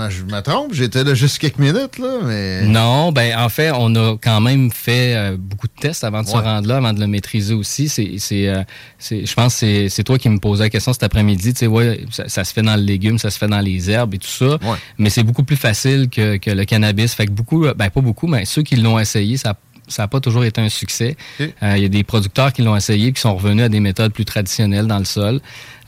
je 0.10 0.24
me 0.24 0.40
trompe, 0.42 0.74
j'étais 0.74 1.04
là 1.04 1.14
juste 1.14 1.38
quelques 1.38 1.60
minutes, 1.60 2.00
là, 2.00 2.20
mais... 2.24 2.62
Non, 2.66 3.12
ben 3.12 3.38
en 3.38 3.50
fait, 3.50 3.72
on 3.76 3.94
a 3.96 4.18
quand 4.18 4.40
même 4.40 4.72
fait 4.72 5.16
euh, 5.16 5.38
beaucoup 5.38 5.68
de 5.68 5.74
tests 5.80 6.06
avant 6.06 6.22
de 6.22 6.28
se 6.28 6.38
rendre 6.38 6.68
là, 6.68 6.78
avant 6.78 6.94
de 6.94 7.00
le 7.02 7.08
maîtriser 7.08 7.54
aussi. 7.54 7.90
C'est, 7.90 8.48
euh, 8.48 8.64
je 9.00 9.34
pense 9.34 9.60
que 9.60 9.90
c'est 9.90 10.04
toi 10.04 10.18
qui 10.18 10.30
me 10.30 10.40
posais 10.40 10.64
la 10.64 10.70
question 10.70 10.94
cet 10.94 11.04
après-midi. 11.04 11.54
Tu 11.54 11.60
sais, 11.60 11.68
ouais, 11.68 12.06
ça, 12.10 12.44
se 12.44 12.54
fait 12.54 12.62
dans 12.62 12.78
le 12.78 12.84
légume, 12.84 13.20
ça 13.20 13.32
se 13.32 13.38
fait 13.38 13.48
dans 13.50 13.62
les 13.62 13.92
herbes 13.92 14.14
et 14.14 14.18
tout 14.18 14.28
ça, 14.28 14.58
mais 14.98 15.10
c'est 15.10 15.24
beaucoup 15.24 15.44
plus 15.44 15.58
facile 15.58 16.10
que, 16.10 16.38
que, 16.38 16.52
le 16.52 16.64
cannabis. 16.64 17.14
Fait 17.14 17.26
que 17.26 17.32
beaucoup, 17.32 17.66
ben 17.76 17.90
pas 17.90 18.02
beaucoup, 18.02 18.28
mais 18.28 18.46
ceux 18.46 18.64
qui 18.64 18.78
l'ont 18.78 18.98
essayé, 18.98 19.36
ça 19.36 19.56
ça 19.88 20.04
n'a 20.04 20.08
pas 20.08 20.20
toujours 20.20 20.44
été 20.44 20.62
un 20.62 20.70
succès. 20.70 21.16
Euh, 21.40 21.78
il 21.78 21.84
y 21.84 21.86
a 21.86 21.90
des 21.90 22.04
producteurs 22.04 22.54
qui 22.54 22.62
l'ont 22.62 22.76
essayé 22.76 23.12
qui 23.12 23.22
sont 23.22 23.36
revenus 23.36 23.66
à 23.66 23.70
des 23.70 23.80
méthodes 23.80 24.14
plus 24.14 24.26
traditionnelles 24.26 24.88
dans 24.88 25.00
le 25.00 25.06
sol. 25.06 25.40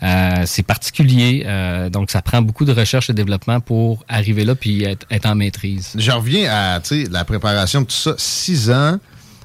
Euh, 0.04 0.44
c'est 0.46 0.64
particulier, 0.64 1.44
euh, 1.48 1.90
donc 1.90 2.12
ça 2.12 2.22
prend 2.22 2.42
beaucoup 2.42 2.66
de 2.66 2.72
recherche 2.72 3.10
et 3.10 3.14
développement 3.14 3.60
pour 3.60 4.06
arriver 4.08 4.46
là 4.46 4.54
puis 4.54 4.84
être, 4.84 5.26
en 5.26 5.36
maîtrise. 5.36 5.94
Je 5.96 6.12
reviens 6.12 6.52
à 6.52 6.80
la 7.10 7.26
préparation 7.26 7.82
de 7.82 7.86
tout 7.86 7.96
ça. 7.96 8.14
Six 8.18 8.70
ans, 8.70 9.00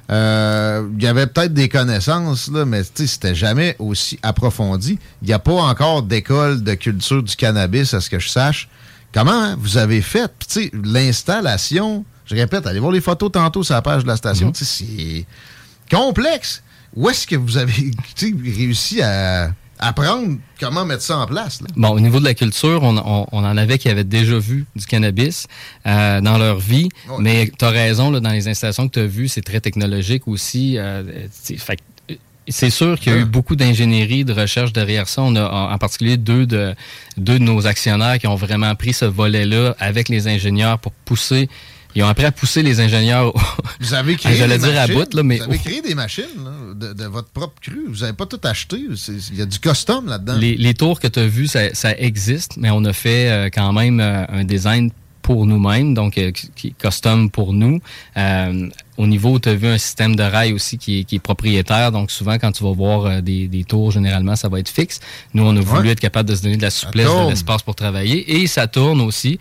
il 0.09 1.03
y 1.03 1.07
avait 1.07 1.25
peut-être 1.25 1.53
des 1.53 1.69
connaissances, 1.69 2.51
là, 2.51 2.65
mais 2.65 2.83
c'était 2.83 3.33
jamais 3.33 3.75
aussi 3.79 4.19
approfondi. 4.21 4.99
Il 5.23 5.27
n'y 5.27 5.33
a 5.33 5.39
pas 5.39 5.53
encore 5.53 6.03
d'école 6.03 6.63
de 6.63 6.75
culture 6.75 7.23
du 7.23 7.35
cannabis, 7.35 7.95
à 7.95 8.01
ce 8.01 8.11
que 8.11 8.19
je 8.19 8.29
sache. 8.29 8.69
Comment 9.11 9.55
vous 9.57 9.77
avez 9.77 10.01
fait? 10.01 10.31
L'installation 10.73 12.05
je 12.25 12.35
répète, 12.35 12.65
allez 12.67 12.79
voir 12.79 12.91
les 12.91 13.01
photos 13.01 13.31
tantôt 13.31 13.63
sur 13.63 13.75
la 13.75 13.81
page 13.81 14.03
de 14.03 14.07
la 14.07 14.17
station. 14.17 14.47
Mhm. 14.47 14.53
C'est 14.55 15.25
complexe. 15.89 16.63
Où 16.95 17.09
est-ce 17.09 17.25
que 17.25 17.35
vous 17.35 17.57
avez 17.57 17.91
réussi 18.57 19.01
à 19.01 19.51
apprendre 19.79 20.37
comment 20.59 20.85
mettre 20.85 21.01
ça 21.01 21.17
en 21.17 21.25
place. 21.25 21.59
Bon, 21.75 21.89
au 21.89 21.99
niveau 21.99 22.19
de 22.19 22.25
la 22.25 22.33
culture, 22.33 22.83
on, 22.83 22.97
en 22.97 23.57
avait 23.57 23.77
qui 23.77 23.89
avaient 23.89 24.03
déjà 24.03 24.37
vu 24.37 24.65
du 24.75 24.85
cannabis 24.85 25.47
euh, 25.85 26.21
dans 26.21 26.37
leur 26.37 26.59
vie, 26.59 26.89
mais 27.19 27.51
tu 27.57 27.65
as 27.65 27.69
raison, 27.69 28.11
là, 28.11 28.19
dans 28.19 28.29
les 28.29 28.47
installations 28.47 28.87
que 28.87 28.93
tu 28.93 28.99
as 28.99 29.07
vues, 29.07 29.27
c'est 29.27 29.41
très 29.41 29.59
technologique 29.59 30.27
aussi. 30.27 30.77
Euh, 30.77 31.27
c'est 32.47 32.69
sûr 32.69 32.99
qu'il 32.99 33.13
y 33.13 33.15
a 33.15 33.19
eu 33.19 33.25
beaucoup 33.25 33.55
d'ingénierie, 33.55 34.25
de 34.25 34.33
recherche 34.33 34.73
derrière 34.73 35.07
ça. 35.07 35.21
On 35.21 35.35
a 35.35 35.49
en 35.73 35.77
particulier 35.77 36.17
deux 36.17 36.45
de, 36.45 36.75
deux 37.17 37.39
de 37.39 37.43
nos 37.43 37.67
actionnaires 37.67 38.19
qui 38.19 38.27
ont 38.27 38.35
vraiment 38.35 38.75
pris 38.75 38.93
ce 38.93 39.05
volet-là 39.05 39.75
avec 39.79 40.09
les 40.09 40.27
ingénieurs 40.27 40.79
pour 40.79 40.91
pousser 40.91 41.47
ils 41.95 42.03
ont 42.03 42.07
appris 42.07 42.25
à 42.25 42.31
pousser 42.31 42.63
les 42.63 42.79
ingénieurs. 42.79 43.33
Vous 43.79 43.93
avez 43.93 44.15
créé 44.15 44.35
J'allais 44.37 44.57
dire 44.57 44.79
à 44.79 44.87
bout, 44.87 45.13
là, 45.13 45.23
mais. 45.23 45.37
Vous 45.37 45.43
avez 45.43 45.59
créé 45.59 45.81
des 45.81 45.95
machines 45.95 46.25
de, 46.75 47.05
votre 47.05 47.29
propre 47.29 47.61
cru. 47.61 47.85
Vous 47.87 47.99
n'avez 47.99 48.13
pas 48.13 48.25
tout 48.25 48.39
acheté. 48.43 48.77
Il 49.31 49.37
y 49.37 49.41
a 49.41 49.45
du 49.45 49.59
custom 49.59 50.07
là-dedans. 50.07 50.37
Les, 50.37 50.73
tours 50.73 50.99
que 50.99 51.07
tu 51.07 51.19
as 51.19 51.27
vus, 51.27 51.47
ça, 51.47 51.91
existe, 51.97 52.57
mais 52.57 52.69
on 52.71 52.83
a 52.85 52.93
fait 52.93 53.29
euh, 53.29 53.49
quand 53.53 53.71
même 53.73 53.99
euh, 53.99 54.25
un 54.27 54.43
design 54.43 54.91
pour 55.23 55.47
nous-mêmes, 55.47 55.95
donc 55.95 56.17
euh, 56.17 56.31
qui 56.31 56.67
est 56.67 56.73
custom 56.77 57.31
pour 57.31 57.53
nous. 57.53 57.79
Euh, 58.17 58.69
au 58.97 59.07
niveau, 59.07 59.39
tu 59.39 59.49
as 59.49 59.55
vu 59.55 59.67
un 59.67 59.79
système 59.79 60.15
de 60.15 60.21
rail 60.21 60.53
aussi 60.53 60.77
qui 60.77 60.99
est, 60.99 61.03
qui 61.05 61.15
est, 61.15 61.19
propriétaire, 61.19 61.91
donc 61.91 62.11
souvent 62.11 62.33
quand 62.33 62.51
tu 62.51 62.63
vas 62.63 62.73
voir 62.73 63.05
euh, 63.05 63.21
des, 63.21 63.47
des, 63.47 63.63
tours, 63.63 63.89
généralement, 63.89 64.35
ça 64.35 64.49
va 64.49 64.59
être 64.59 64.69
fixe. 64.69 64.99
Nous, 65.33 65.43
on 65.43 65.55
a 65.55 65.61
voulu 65.61 65.89
être 65.89 65.99
capable 65.99 66.29
de 66.29 66.35
se 66.35 66.43
donner 66.43 66.57
de 66.57 66.61
la 66.61 66.69
souplesse, 66.69 67.07
de 67.07 67.29
l'espace 67.29 67.63
pour 67.63 67.73
travailler, 67.73 68.41
et 68.41 68.45
ça 68.45 68.67
tourne 68.67 69.01
aussi. 69.01 69.39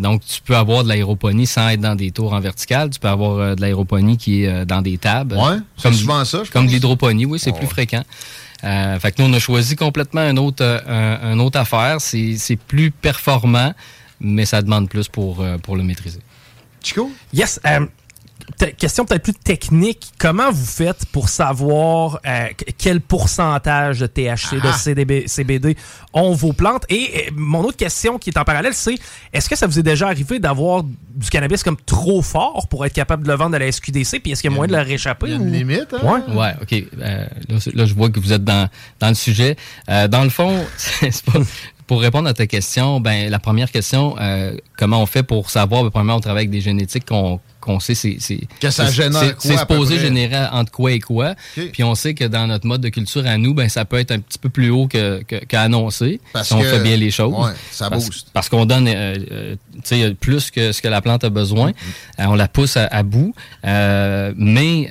donc, 0.00 0.22
tu 0.26 0.42
peux 0.42 0.56
avoir 0.56 0.82
de 0.82 0.88
l'aéroponie 0.88 1.46
sans 1.46 1.68
être 1.70 1.80
dans 1.80 1.94
des 1.94 2.10
tours 2.10 2.34
en 2.34 2.40
vertical. 2.40 2.90
Tu 2.90 2.98
peux 2.98 3.08
avoir 3.08 3.56
de 3.56 3.60
l'aéroponie 3.60 4.18
qui 4.18 4.44
est 4.44 4.66
dans 4.66 4.82
des 4.82 4.98
tables. 4.98 5.36
Ouais, 5.36 5.56
comme 5.82 5.94
souvent 5.94 6.24
ça, 6.24 6.42
je 6.44 6.50
Comme 6.50 6.66
de 6.66 6.72
l'hydroponie, 6.72 7.24
oui, 7.24 7.38
c'est 7.38 7.52
plus 7.52 7.68
fréquent. 7.68 8.02
Euh, 8.64 8.98
fait 8.98 9.12
que 9.12 9.22
nous, 9.22 9.28
on 9.28 9.32
a 9.32 9.38
choisi 9.38 9.76
complètement 9.76 10.22
un 10.22 10.36
autre, 10.36 10.82
un, 10.88 11.18
un 11.22 11.38
autre 11.38 11.58
affaire. 11.58 12.00
C'est 12.00 12.58
plus 12.66 12.90
performant 12.90 13.72
mais 14.20 14.46
ça 14.46 14.62
demande 14.62 14.88
plus 14.88 15.08
pour, 15.08 15.40
euh, 15.40 15.58
pour 15.58 15.76
le 15.76 15.82
maîtriser. 15.82 16.20
Chico? 16.82 17.10
Yes. 17.32 17.60
Euh, 17.66 17.86
question 18.78 19.04
peut-être 19.04 19.22
plus 19.22 19.34
technique. 19.34 20.12
Comment 20.18 20.50
vous 20.50 20.64
faites 20.64 21.06
pour 21.06 21.28
savoir 21.28 22.20
euh, 22.26 22.48
quel 22.78 23.00
pourcentage 23.00 24.00
de 24.00 24.06
THC, 24.06 24.60
de 24.62 24.72
CDB, 24.72 25.24
CBD 25.26 25.76
ont 26.12 26.32
vos 26.32 26.52
plantes? 26.52 26.84
Et, 26.88 27.30
mon 27.34 27.64
autre 27.64 27.76
question 27.76 28.18
qui 28.18 28.30
est 28.30 28.38
en 28.38 28.44
parallèle, 28.44 28.74
c'est 28.74 28.94
est-ce 29.32 29.48
que 29.48 29.56
ça 29.56 29.66
vous 29.66 29.78
est 29.78 29.82
déjà 29.82 30.06
arrivé 30.06 30.38
d'avoir 30.38 30.82
du 30.82 31.30
cannabis 31.30 31.62
comme 31.62 31.76
trop 31.76 32.22
fort 32.22 32.66
pour 32.68 32.86
être 32.86 32.92
capable 32.92 33.24
de 33.24 33.28
le 33.28 33.34
vendre 33.36 33.56
à 33.56 33.58
la 33.58 33.70
SQDC? 33.70 34.20
Puis 34.20 34.32
est-ce 34.32 34.42
qu'il 34.42 34.50
y 34.50 34.54
a 34.54 34.56
moyen 34.56 34.72
de 34.72 34.76
le 34.76 34.82
réchapper? 34.82 35.26
Il 35.26 35.32
y 35.32 35.34
a 35.34 35.36
une 35.36 35.52
limite, 35.52 35.92
hein? 35.92 36.00
Ouais, 36.02 36.34
ouais 36.34 36.54
OK. 36.62 36.84
là, 37.74 37.86
je 37.86 37.94
vois 37.94 38.10
que 38.10 38.20
vous 38.20 38.32
êtes 38.32 38.44
dans, 38.44 38.68
dans 39.00 39.08
le 39.08 39.14
sujet. 39.14 39.56
dans 39.88 40.22
le 40.22 40.30
fond, 40.30 40.64
c'est 40.76 41.24
pas, 41.24 41.40
pour 41.86 42.00
répondre 42.00 42.28
à 42.28 42.34
ta 42.34 42.46
question, 42.46 43.00
ben 43.00 43.30
la 43.30 43.38
première 43.38 43.70
question, 43.70 44.16
euh, 44.18 44.56
comment 44.76 45.00
on 45.00 45.06
fait 45.06 45.22
pour 45.22 45.50
savoir, 45.50 45.84
ben, 45.84 45.90
premièrement, 45.90 46.16
on 46.16 46.20
travaille 46.20 46.42
avec 46.42 46.50
des 46.50 46.60
génétiques 46.60 47.06
qu'on 47.06 47.40
qu'on 47.66 47.80
sait 47.80 47.94
c'est 47.94 48.16
c'est 48.20 48.40
que 48.60 48.70
ça 48.70 48.90
génère 48.90 49.34
c'est 49.38 49.58
supposé 49.58 49.98
générer 49.98 50.46
entre 50.52 50.70
quoi 50.70 50.92
et 50.92 51.00
quoi. 51.00 51.34
Puis 51.72 51.82
on 51.82 51.94
sait 51.94 52.14
que 52.14 52.24
dans 52.24 52.46
notre 52.46 52.66
mode 52.66 52.80
de 52.80 52.88
culture 52.88 53.26
à 53.26 53.36
nous 53.36 53.54
ben 53.54 53.68
ça 53.68 53.84
peut 53.84 53.98
être 53.98 54.12
un 54.12 54.20
petit 54.20 54.38
peu 54.38 54.48
plus 54.48 54.70
haut 54.70 54.86
que 54.86 55.22
qu'à 55.22 55.62
annoncer 55.62 56.20
si 56.42 56.54
on 56.54 56.62
fait 56.62 56.80
bien 56.80 56.96
les 56.96 57.10
choses. 57.10 57.34
ouais, 57.34 57.52
ça 57.70 57.90
booste. 57.90 58.28
parce, 58.32 58.48
qu'on 58.48 58.66
donne 58.66 58.88
euh, 58.88 59.16
euh, 59.32 59.56
tu 59.84 59.96
sais 59.96 60.14
plus 60.14 60.50
que 60.50 60.72
ce 60.72 60.80
que 60.80 60.88
la 60.88 61.00
plante 61.00 61.24
a 61.24 61.30
besoin. 61.30 61.70
Mm-hmm. 61.70 62.26
on 62.28 62.34
la 62.34 62.48
pousse 62.48 62.76
à, 62.76 63.02
bout. 63.02 63.34
Mais 63.64 64.88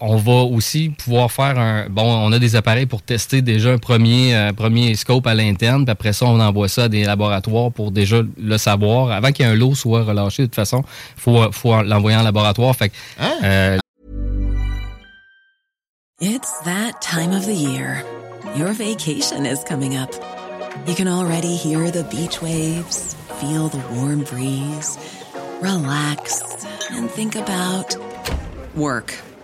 on 0.00 0.16
va 0.16 0.42
aussi 0.42 0.90
pouvoir 0.90 1.30
faire 1.30 1.58
un 1.58 1.88
bon 1.88 2.04
on 2.04 2.32
a 2.32 2.38
des 2.38 2.56
appareils 2.56 2.86
pour 2.86 3.02
tester 3.02 3.42
déjà 3.42 3.70
un 3.70 3.78
premier 3.78 4.34
euh, 4.34 4.52
premier 4.52 4.94
scope 4.94 5.26
à 5.26 5.34
l'interne 5.34 5.84
puis 5.84 5.92
après 5.92 6.12
ça 6.12 6.26
on 6.26 6.40
envoie 6.40 6.68
ça 6.68 6.84
à 6.84 6.88
des 6.88 7.04
laboratoires 7.04 7.72
pour 7.72 7.90
déjà 7.90 8.22
le 8.38 8.58
savoir. 8.58 9.10
Avant 9.10 9.32
qu'un 9.32 9.54
lot 9.54 9.74
soit 9.74 10.02
relâché 10.02 10.42
de 10.42 10.46
toute 10.46 10.54
façon 10.54 10.82
faut 11.16 11.50
faut 11.52 11.82
l'envoyer 11.82 12.16
en 12.16 12.22
laboratoire. 12.22 12.74
Fait 12.76 12.92
hein? 13.18 13.32
euh, 13.42 13.78
It's 16.20 16.60
that 16.64 17.00
time 17.00 17.32
of 17.32 17.46
the 17.46 17.54
year. 17.54 18.02
Your 18.56 18.72
vacation 18.72 19.46
is 19.46 19.62
coming 19.64 19.96
up. 19.96 20.10
You 20.86 20.94
can 20.94 21.06
already 21.06 21.54
hear 21.54 21.90
the 21.90 22.04
beach 22.04 22.40
waves 22.42 23.14
feel 23.40 23.68
the 23.68 23.78
warm 23.92 24.24
breeze 24.24 24.98
relax 25.60 26.42
and 26.90 27.08
think 27.10 27.36
about 27.36 27.96
work 28.74 29.14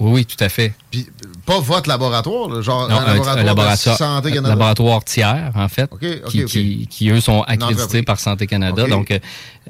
Oui, 0.00 0.10
oui, 0.12 0.26
tout 0.26 0.42
à 0.42 0.48
fait. 0.48 0.74
Puis, 0.90 1.06
pas 1.46 1.60
votre 1.60 1.88
laboratoire, 1.88 2.62
genre 2.62 2.84
un, 2.84 2.88
laboratoire, 2.88 3.38
un 3.38 3.42
laboratoire, 3.44 3.96
Santé 3.96 4.30
Canada. 4.30 4.48
laboratoire 4.48 5.04
tiers, 5.04 5.52
en 5.54 5.68
fait, 5.68 5.88
qui, 6.28 6.86
qui, 6.88 7.10
eux, 7.10 7.20
sont 7.20 7.42
accrédités 7.42 8.02
par 8.02 8.18
Santé 8.18 8.46
Canada. 8.46 8.86
Donc, 8.88 9.12
euh, 9.12 9.18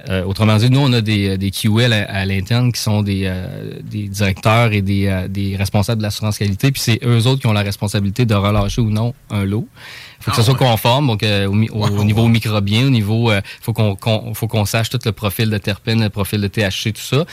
euh, 0.08 0.24
autrement 0.24 0.56
dit, 0.56 0.70
nous, 0.70 0.80
on 0.80 0.92
a 0.94 1.02
des, 1.02 1.36
des 1.36 1.50
QL 1.50 1.92
à, 1.92 2.24
l'interne 2.24 2.72
qui 2.72 2.80
sont 2.80 3.02
des, 3.02 3.24
euh, 3.24 3.80
des 3.82 4.08
directeurs 4.08 4.72
et 4.72 4.80
des, 4.80 5.26
des 5.28 5.56
responsables 5.56 5.98
de 5.98 6.04
l'assurance 6.04 6.38
qualité. 6.38 6.72
Puis 6.72 6.80
c'est 6.80 7.00
eux 7.04 7.26
autres 7.26 7.40
qui 7.40 7.46
ont 7.46 7.52
la 7.52 7.62
responsabilité 7.62 8.24
de 8.24 8.34
relâcher 8.34 8.80
ou 8.80 8.90
non 8.90 9.14
un 9.30 9.44
lot 9.44 9.68
faut 10.24 10.30
que 10.30 10.36
ça 10.38 10.42
soit 10.42 10.54
conforme, 10.54 11.06
donc 11.06 11.22
euh, 11.22 11.46
au, 11.46 12.04
niveau 12.04 12.28
microbien, 12.28 12.86
au 12.86 12.90
niveau, 12.90 13.30
euh, 13.30 13.42
faut 13.60 13.74
qu'on 13.74 14.34
faut 14.34 14.46
qu'on 14.46 14.64
sache 14.64 14.88
tout 14.88 14.98
le 15.04 15.12
profil 15.12 15.50
de 15.50 15.58
terpène, 15.58 16.02
le 16.02 16.08
profil 16.08 16.40
de 16.40 16.48
THC, 16.48 16.94
tout 16.94 17.02
ça. 17.02 17.26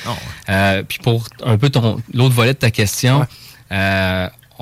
Euh, 0.50 0.84
puis 0.84 1.00
pour 1.00 1.26
un 1.44 1.58
peu 1.58 1.70
ton 1.70 2.02
l'autre 2.14 2.36
volet 2.36 2.54
de 2.54 2.60
ta 2.60 2.72
question. 2.72 3.26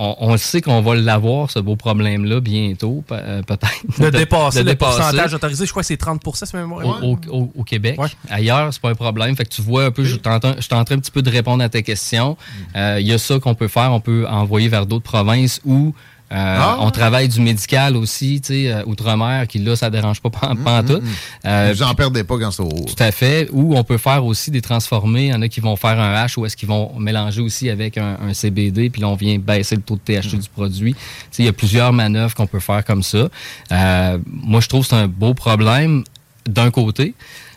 On, 0.02 0.16
on, 0.22 0.38
sait 0.38 0.62
qu'on 0.62 0.82
va 0.82 0.96
l'avoir, 0.96 1.52
ce 1.52 1.60
beau 1.60 1.76
problème-là, 1.76 2.40
bientôt, 2.40 3.04
peut-être. 3.06 3.68
De, 4.00 4.10
dépasser 4.10 4.64
le 4.64 4.76
pourcentage 4.76 5.34
autorisé, 5.34 5.66
je 5.66 5.72
crois 5.72 5.84
que 5.84 5.88
c'est 5.88 5.98
30 5.98 6.22
c'est 6.36 6.54
même 6.54 6.72
au, 6.72 7.18
au, 7.30 7.52
au, 7.54 7.64
Québec. 7.66 8.00
Ailleurs, 8.30 8.74
c'est 8.74 8.82
pas 8.82 8.92
un 8.92 8.96
problème. 8.96 9.36
Fait 9.36 9.44
que 9.44 9.50
tu 9.50 9.62
vois 9.62 9.86
un 9.86 9.92
peu, 9.92 10.06
je 10.06 10.12
suis 10.12 10.22
en 10.26 10.40
train 10.40 10.96
un 10.96 11.00
petit 11.00 11.12
peu 11.12 11.22
de 11.22 11.30
répondre 11.30 11.62
à 11.62 11.68
ta 11.68 11.82
question. 11.82 12.38
Mm. 12.76 13.00
Il 13.00 13.08
y 13.08 13.12
a 13.12 13.18
ça 13.18 13.40
qu'on 13.40 13.56
peut 13.56 13.68
faire. 13.68 13.92
On 13.92 14.00
peut 14.00 14.26
envoyer 14.30 14.70
vers 14.70 14.86
d'autres 14.86 15.04
provinces 15.04 15.60
où 15.66 15.94
euh, 16.32 16.58
ah. 16.60 16.78
On 16.82 16.92
travaille 16.92 17.28
du 17.28 17.42
médical 17.42 17.96
aussi, 17.96 18.40
tu 18.40 18.48
sais, 18.48 18.72
euh, 18.72 18.84
outre-mer, 18.86 19.48
qui 19.48 19.58
là, 19.58 19.76
ça 19.76 19.90
dérange 19.90 20.22
pas 20.22 20.30
pas, 20.30 20.50
en 20.50 20.84
tout. 20.84 21.02
Euh, 21.46 21.74
Vous 21.76 21.82
en 21.82 21.96
perdez 21.96 22.24
pas 22.24 22.38
quand 22.38 22.52
c'est 22.52 22.62
au... 22.62 22.70
Tout 22.70 22.96
à 23.04 23.12
fait. 23.12 23.50
Ou 23.52 23.76
on 23.76 23.84
peut 23.84 23.98
faire 23.98 24.24
aussi 24.24 24.52
des 24.52 24.62
transformés. 24.62 25.26
Il 25.26 25.30
y 25.30 25.34
en 25.34 25.42
a 25.42 25.48
qui 25.48 25.60
vont 25.60 25.76
faire 25.76 26.00
un 26.00 26.14
H 26.26 26.40
ou 26.40 26.46
est-ce 26.46 26.56
qu'ils 26.56 26.70
vont 26.70 26.94
mélanger 27.00 27.42
aussi 27.42 27.70
avec 27.70 27.98
un, 27.98 28.18
CBD, 28.34 28.90
puis 28.90 29.02
là, 29.02 29.10
on 29.10 29.16
vient 29.16 29.40
baisser 29.40 29.76
le 29.76 29.82
taux 29.82 29.96
de 29.96 30.02
THC 30.02 30.38
du 30.38 30.50
produit. 30.50 30.94
Tu 30.94 31.00
sais, 31.32 31.44
il 31.44 31.46
y 31.46 31.50
a 31.50 31.54
plusieurs 31.54 31.92
manœuvres 31.94 32.36
qu'on 32.36 32.48
peut 32.48 32.60
faire 32.60 32.86
comme 32.86 33.02
ça. 33.02 33.30
moi, 33.72 34.60
je 34.60 34.68
trouve 34.68 34.84
que 34.84 34.90
c'est 34.90 34.96
un 34.96 35.08
beau 35.08 35.34
problème 35.34 36.04
d'un 36.48 36.70
côté. 36.70 37.16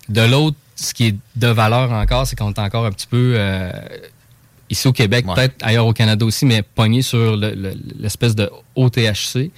De 0.08 0.22
l'autre, 0.22 0.56
ce 0.76 0.94
qui 0.94 1.08
est 1.08 1.16
de 1.36 1.46
valeur 1.46 1.92
encore, 1.92 2.26
c'est 2.26 2.36
qu'on 2.36 2.52
est 2.52 2.58
encore 2.58 2.86
un 2.86 2.90
petit 2.90 3.06
peu 3.06 3.36
ici 4.72 4.88
au 4.88 4.92
Québec, 4.92 5.24
peut-être 5.26 5.54
ailleurs 5.62 5.86
au 5.86 5.92
Canada 5.92 6.24
aussi, 6.24 6.46
mais 6.46 6.62
pogné 6.62 7.02
sur 7.02 7.36
l'espèce 7.36 8.34
de 8.34 8.50
OTHC. 8.74 9.50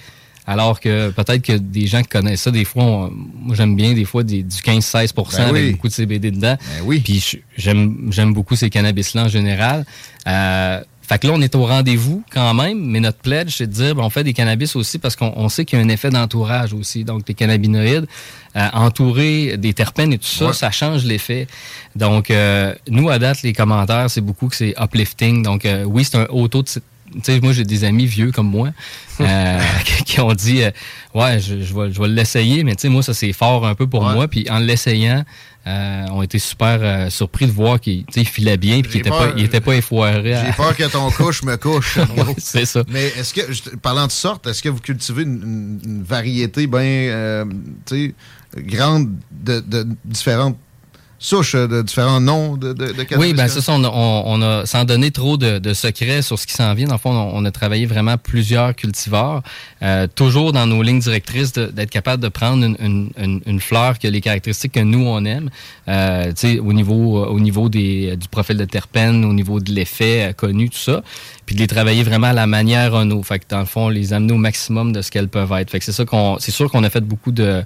Alors 0.47 0.79
que 0.79 1.09
peut-être 1.09 1.41
que 1.41 1.53
des 1.53 1.87
gens 1.87 2.03
qui 2.03 2.09
connaissent 2.09 2.43
ça, 2.43 2.51
des 2.51 2.65
fois, 2.65 3.09
moi 3.11 3.55
j'aime 3.55 3.75
bien 3.75 3.93
des 3.93 4.05
fois 4.05 4.21
du 4.21 4.43
15-16% 4.43 5.37
ben 5.37 5.47
avec 5.47 5.71
beaucoup 5.71 5.87
de 5.87 5.93
CBD 5.93 6.29
dedans. 6.29 6.55
Ben 6.59 6.83
oui. 6.83 6.99
Puis 6.99 7.41
j'aime 7.57 8.33
beaucoup 8.33 8.55
ces 8.55 8.69
cannabis-là 8.69 9.23
en 9.23 9.27
général. 9.27 9.85
Euh, 10.27 10.83
Fait 11.07 11.19
que 11.19 11.27
là, 11.27 11.33
on 11.35 11.41
est 11.41 11.53
au 11.55 11.65
rendez-vous 11.65 12.23
quand 12.31 12.53
même, 12.55 12.79
mais 12.79 12.99
notre 12.99 13.19
pledge, 13.19 13.55
c'est 13.57 13.67
de 13.67 13.71
dire, 13.71 13.95
ben, 13.95 14.03
on 14.03 14.09
fait 14.09 14.23
des 14.23 14.33
cannabis 14.33 14.75
aussi 14.75 14.97
parce 14.97 15.15
qu'on 15.15 15.49
sait 15.49 15.63
qu'il 15.63 15.77
y 15.77 15.81
a 15.81 15.85
un 15.85 15.89
effet 15.89 16.09
d'entourage 16.09 16.73
aussi. 16.73 17.03
Donc, 17.03 17.23
les 17.27 17.35
cannabinoïdes, 17.35 18.07
euh, 18.55 18.67
entourés 18.73 19.57
des 19.57 19.73
terpènes 19.73 20.13
et 20.13 20.17
tout 20.17 20.25
ça, 20.25 20.51
ça 20.53 20.71
change 20.71 21.05
l'effet. 21.05 21.47
Donc, 21.95 22.31
euh, 22.31 22.73
nous, 22.89 23.09
à 23.09 23.19
date, 23.19 23.43
les 23.43 23.53
commentaires, 23.53 24.09
c'est 24.09 24.21
beaucoup 24.21 24.47
que 24.47 24.55
c'est 24.55 24.73
uplifting. 24.79 25.43
Donc, 25.43 25.65
euh, 25.65 25.83
oui, 25.83 26.05
c'est 26.05 26.17
un 26.17 26.25
auto 26.29 26.63
de 26.63 26.69
sais, 27.23 27.39
moi, 27.39 27.53
j'ai 27.53 27.63
des 27.63 27.83
amis 27.83 28.05
vieux 28.05 28.31
comme 28.31 28.49
moi 28.49 28.69
euh, 29.21 29.61
qui 30.05 30.19
ont 30.19 30.33
dit 30.33 30.63
euh, 30.63 30.71
Ouais, 31.13 31.39
je, 31.39 31.61
je, 31.61 31.73
vais, 31.73 31.91
je 31.91 32.01
vais 32.01 32.07
l'essayer, 32.07 32.63
mais 32.63 32.75
tu 32.75 32.81
sais, 32.81 32.89
moi, 32.89 33.03
ça 33.03 33.13
c'est 33.13 33.33
fort 33.33 33.65
un 33.65 33.75
peu 33.75 33.87
pour 33.87 34.03
moi. 34.03 34.27
Puis 34.27 34.47
en 34.49 34.59
l'essayant, 34.59 35.23
euh, 35.67 36.05
on 36.11 36.21
était 36.21 36.39
super 36.39 36.79
euh, 36.81 37.09
surpris 37.09 37.47
de 37.47 37.51
voir 37.51 37.79
qu'il 37.79 38.05
filait 38.25 38.57
bien 38.57 38.77
et 38.77 38.81
qu'il 38.81 38.99
était, 38.99 39.09
pas, 39.09 39.31
il 39.35 39.43
était 39.43 39.61
pas 39.61 39.75
effoiré. 39.75 40.35
J'ai 40.45 40.51
peur 40.53 40.75
que 40.75 40.91
ton 40.91 41.09
couche 41.17 41.43
me 41.43 41.55
couche. 41.57 41.97
c'est 42.37 42.65
ça. 42.65 42.83
Mais 42.89 43.05
est-ce 43.05 43.33
que, 43.33 43.75
parlant 43.77 44.07
de 44.07 44.11
sorte, 44.11 44.47
est-ce 44.47 44.61
que 44.61 44.69
vous 44.69 44.79
cultivez 44.79 45.23
une, 45.23 45.79
une 45.83 46.03
variété 46.03 46.67
bien 46.67 47.45
grande 48.57 49.09
de, 49.31 49.59
de 49.59 49.87
différentes 50.05 50.57
souches 51.19 51.55
de 51.55 51.81
différents 51.81 52.19
noms 52.19 52.57
de, 52.57 52.73
de, 52.73 52.87
de 52.87 53.17
Oui, 53.17 53.33
ben 53.33 53.47
c'est 53.47 53.61
ça. 53.61 53.73
On 53.73 54.41
a, 54.41 54.65
sans 54.65 54.85
donner 54.85 55.11
trop 55.11 55.37
de, 55.37 55.73
secrets 55.73 56.21
sur 56.21 56.39
ce 56.39 56.47
qui 56.47 56.53
s'en 56.53 56.73
vient, 56.73 56.87
dans 56.87 56.95
le 56.95 56.99
fond, 56.99 57.11
on, 57.11 57.45
a 57.45 57.51
travaillé 57.51 57.85
vraiment 57.85 58.17
plusieurs 58.17 58.75
cultivars, 58.75 59.41
euh, 59.81 60.07
toujours 60.13 60.53
dans 60.53 60.65
nos 60.65 60.81
lignes 60.81 60.99
directrices 60.99 61.53
d'être 61.53 61.89
capable 61.89 62.21
de 62.23 62.29
prendre 62.29 62.63
une, 62.63 63.09
une, 63.17 63.41
une, 63.45 63.59
fleur 63.59 63.97
qui 63.97 64.07
a 64.07 64.09
les 64.09 64.21
caractéristiques 64.21 64.73
que 64.73 64.79
nous, 64.79 65.05
on 65.05 65.23
aime, 65.25 65.49
euh, 65.87 66.31
au 66.63 66.73
niveau, 66.73 67.25
au 67.25 67.39
niveau 67.39 67.69
des, 67.69 68.15
du 68.15 68.27
profil 68.27 68.57
de 68.57 68.65
terpène, 68.65 69.25
au 69.25 69.33
niveau 69.33 69.59
de 69.59 69.71
l'effet 69.71 70.29
euh, 70.29 70.33
connu, 70.33 70.69
tout 70.69 70.77
ça, 70.77 71.01
puis 71.45 71.55
de 71.55 71.59
les 71.59 71.67
travailler 71.67 72.03
vraiment 72.03 72.27
à 72.27 72.33
la 72.33 72.47
manière 72.47 72.91
Renault. 72.91 73.21
Fait 73.23 73.39
que 73.39 73.45
dans 73.47 73.59
le 73.59 73.65
fond, 73.65 73.89
les 73.89 74.13
amener 74.13 74.33
au 74.33 74.37
maximum 74.37 74.91
de 74.91 75.01
ce 75.01 75.11
qu'elles 75.11 75.27
peuvent 75.27 75.51
être. 75.53 75.69
Fait 75.69 75.79
que 75.79 75.85
c'est 75.85 75.91
ça 75.91 76.05
qu'on, 76.05 76.37
c'est 76.39 76.51
sûr 76.51 76.71
qu'on 76.71 76.83
a 76.83 76.89
fait 76.89 77.01
beaucoup 77.01 77.31
de, 77.31 77.63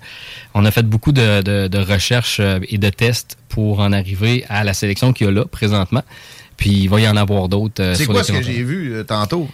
on 0.53 0.65
a 0.65 0.71
fait 0.71 0.83
beaucoup 0.83 1.12
de, 1.12 1.41
de, 1.41 1.67
de 1.67 1.77
recherches 1.77 2.39
euh, 2.41 2.59
et 2.67 2.77
de 2.77 2.89
tests 2.89 3.38
pour 3.48 3.79
en 3.79 3.93
arriver 3.93 4.45
à 4.50 4.63
la 4.63 4.74
sélection 4.74 5.13
qu'il 5.13 5.27
y 5.27 5.29
a 5.29 5.31
là 5.31 5.45
présentement. 5.45 6.03
Puis 6.57 6.71
il 6.71 6.89
va 6.89 7.00
y 7.00 7.07
en 7.07 7.15
avoir 7.15 7.48
d'autres. 7.48 7.81
Euh, 7.81 7.95
c'est 7.95 8.05
quoi 8.05 8.21
ce 8.21 8.33
que 8.33 8.41
j'ai 8.41 8.63
vu 8.63 8.93
euh, 8.93 9.03
tantôt? 9.05 9.48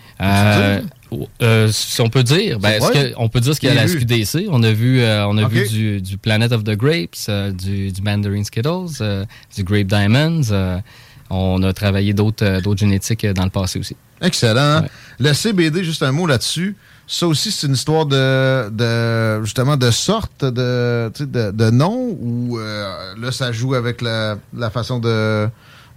si 1.69 2.01
on 2.01 2.09
peut 2.09 2.23
dire, 2.23 2.59
ben, 2.59 2.81
on 3.17 3.29
peut 3.29 3.41
dire 3.41 3.53
ce 3.53 3.59
qu'il 3.59 3.69
y 3.69 3.71
a 3.71 3.79
à 3.79 3.85
la 3.85 3.87
SQDC. 3.87 4.47
On 4.49 4.63
a 4.63 4.71
vu, 4.71 5.03
on 5.03 5.37
a 5.37 5.47
vu 5.47 5.67
du, 5.67 6.01
du, 6.01 6.17
Planet 6.17 6.51
of 6.51 6.63
the 6.63 6.75
Grapes, 6.75 7.29
du, 7.53 7.91
du, 7.91 8.01
Mandarin 8.01 8.43
Skittles, 8.43 9.27
du 9.55 9.63
Grape 9.63 9.85
Diamonds. 9.85 10.81
On 11.29 11.61
a 11.63 11.73
travaillé 11.73 12.13
d'autres 12.13 12.61
d'autres 12.61 12.79
génétiques 12.79 13.25
dans 13.25 13.43
le 13.43 13.49
passé 13.49 13.79
aussi. 13.79 13.95
Excellent. 14.21 14.83
Le 15.19 15.33
CBD, 15.33 15.83
juste 15.83 16.03
un 16.03 16.11
mot 16.11 16.27
là-dessus. 16.27 16.75
Ça 17.07 17.27
aussi, 17.27 17.51
c'est 17.51 17.67
une 17.67 17.73
histoire 17.73 18.07
de, 18.07 18.69
de, 18.69 19.43
justement 19.43 19.77
de 19.77 19.91
sorte 19.91 20.43
de, 20.43 21.11
de, 21.19 21.51
de 21.51 21.69
nom 21.69 22.17
ou 22.19 22.57
euh, 22.57 23.13
là, 23.21 23.31
ça 23.31 23.51
joue 23.51 23.75
avec 23.75 24.01
la, 24.01 24.37
la 24.57 24.71
façon 24.71 24.99
de, 24.99 25.47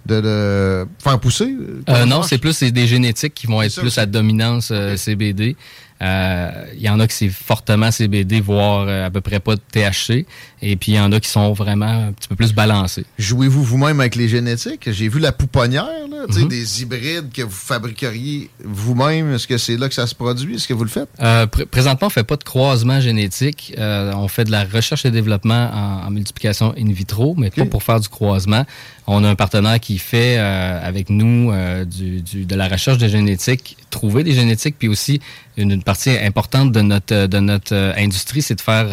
de, 0.05 0.85
faire 0.99 1.19
pousser? 1.19 1.55
Euh, 1.89 2.05
non, 2.05 2.21
c'est 2.21 2.37
plus 2.37 2.61
des 2.61 2.85
génétiques 2.87 3.33
qui 3.33 3.47
vont 3.47 3.61
être 3.61 3.79
plus 3.79 3.97
à 3.97 4.05
dominance 4.05 4.69
euh, 4.71 4.95
CBD. 4.97 5.55
Il 6.01 6.81
y 6.81 6.89
en 6.89 6.99
a 6.99 7.07
qui 7.07 7.15
c'est 7.15 7.29
fortement 7.29 7.91
CBD, 7.91 8.41
voire 8.41 8.87
à 8.87 9.09
peu 9.09 9.21
près 9.21 9.39
pas 9.39 9.55
de 9.55 9.61
THC. 9.71 10.25
Et 10.61 10.75
puis, 10.75 10.93
il 10.93 10.95
y 10.95 10.99
en 10.99 11.11
a 11.11 11.19
qui 11.19 11.29
sont 11.29 11.53
vraiment 11.53 12.07
un 12.07 12.11
petit 12.11 12.27
peu 12.27 12.35
plus 12.35 12.53
balancés. 12.53 13.05
Jouez-vous 13.17 13.63
vous-même 13.63 13.99
avec 13.99 14.15
les 14.15 14.27
génétiques? 14.27 14.89
J'ai 14.91 15.07
vu 15.07 15.19
la 15.19 15.31
pouponnière, 15.31 15.85
là, 16.09 16.25
mm 16.27 16.49
des 16.49 16.81
hybrides 16.81 17.31
que 17.31 17.43
vous 17.43 17.51
fabriqueriez 17.51 18.49
vous-même. 18.63 19.33
Est-ce 19.33 19.47
que 19.47 19.57
c'est 19.57 19.77
là 19.77 19.87
que 19.87 19.93
ça 19.93 20.07
se 20.07 20.15
produit? 20.15 20.55
Est-ce 20.55 20.67
que 20.67 20.73
vous 20.73 20.83
le 20.83 20.89
faites? 20.89 21.09
Euh, 21.21 21.45
présentement, 21.47 22.07
on 22.07 22.09
fait 22.09 22.23
pas 22.23 22.35
de 22.35 22.43
croisement 22.43 22.99
génétique. 22.99 23.73
Euh, 23.77 24.11
on 24.15 24.27
fait 24.27 24.45
de 24.45 24.51
la 24.51 24.63
recherche 24.65 25.05
et 25.05 25.11
développement 25.11 25.69
en, 26.05 26.09
multiplication 26.09 26.73
in 26.77 26.91
vitro, 26.91 27.35
mais 27.37 27.51
pas 27.51 27.65
pour 27.65 27.83
faire 27.83 27.99
du 27.99 28.09
croisement. 28.09 28.65
On 29.07 29.23
a 29.23 29.29
un 29.29 29.35
partenaire 29.35 29.79
qui 29.79 29.97
fait 29.97 30.37
euh, 30.37 30.79
avec 30.87 31.09
nous 31.09 31.51
du, 31.85 32.21
du, 32.21 32.45
de 32.45 32.55
la 32.55 32.67
recherche 32.67 32.97
de 32.97 33.07
génétique, 33.07 33.77
trouver 33.89 34.23
des 34.23 34.33
génétiques, 34.33 34.75
puis 34.77 34.87
aussi 34.87 35.19
une, 35.57 35.83
partie 35.83 36.11
importante 36.11 36.71
de 36.71 36.81
notre, 36.81 37.25
de 37.25 37.39
notre 37.39 37.93
industrie, 37.97 38.41
c'est 38.41 38.55
de 38.55 38.61
faire 38.61 38.87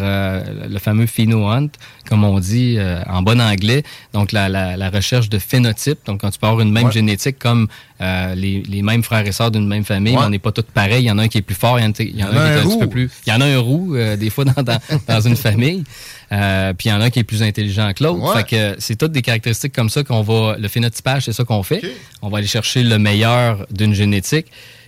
le 0.69 0.79
fameux 0.79 1.05
phino 1.05 1.47
comme 2.07 2.23
on 2.23 2.39
dit 2.39 2.75
euh, 2.77 3.01
en 3.07 3.21
bon 3.21 3.39
anglais. 3.41 3.83
Donc, 4.13 4.31
la, 4.31 4.49
la, 4.49 4.89
recherche 4.89 5.29
de 5.29 5.39
phénotype. 5.39 5.99
Donc, 6.05 6.21
quand 6.21 6.31
tu 6.31 6.39
peux 6.39 6.47
avoir 6.47 6.61
une 6.61 6.71
même 6.71 6.91
génétique 6.91 7.37
comme 7.39 7.67
euh, 7.99 8.35
les, 8.35 8.61
les, 8.63 8.81
mêmes 8.81 9.03
frères 9.03 9.25
et 9.25 9.31
sœurs 9.31 9.51
d'une 9.51 9.67
même 9.67 9.83
famille, 9.83 10.15
mais 10.15 10.21
on 10.21 10.29
n'est 10.29 10.39
pas 10.39 10.51
tous 10.51 10.61
pareils. 10.61 11.03
Il 11.03 11.07
y 11.07 11.11
en 11.11 11.17
a 11.17 11.23
un 11.23 11.27
qui 11.27 11.39
est 11.39 11.41
plus 11.41 11.55
fort, 11.55 11.79
il 11.79 11.83
y 11.83 11.85
en 11.85 11.87
a, 11.87 11.89
un, 11.89 11.91
qui 11.93 12.03
est 12.03 12.21
un, 12.21 12.67
petit 12.67 12.77
peu 12.77 12.87
plus... 12.87 13.09
Il 13.25 13.33
y 13.33 13.33
en 13.33 13.41
a 13.41 13.45
un 13.45 13.59
roux, 13.59 13.95
euh, 13.95 14.15
des 14.15 14.29
fois, 14.29 14.45
dans, 14.45 14.61
dans, 14.63 14.79
dans 15.07 15.21
une 15.21 15.35
famille. 15.35 15.83
puis 16.29 16.37
il 16.85 16.89
y 16.89 16.91
en 16.91 17.01
a 17.01 17.05
un 17.05 17.09
qui 17.09 17.19
est 17.19 17.23
plus 17.23 17.43
intelligent 17.43 17.91
que 17.93 18.03
l'autre. 18.03 18.37
Fait 18.37 18.43
que 18.43 18.75
c'est 18.79 18.95
toutes 18.95 19.11
des 19.11 19.21
caractéristiques 19.21 19.73
comme 19.73 19.89
ça 19.89 20.03
qu'on 20.03 20.21
va... 20.21 20.57
Le 20.57 20.67
phénotypage, 20.67 21.25
c'est 21.25 21.33
ça 21.33 21.43
qu'on 21.43 21.63
fait. 21.63 21.81
On 22.21 22.29
va 22.29 22.39
aller 22.39 22.47
chercher 22.47 22.83
le 22.83 22.99
meilleur 22.99 23.65
d'une 23.71 23.93
génétique. 23.93 24.47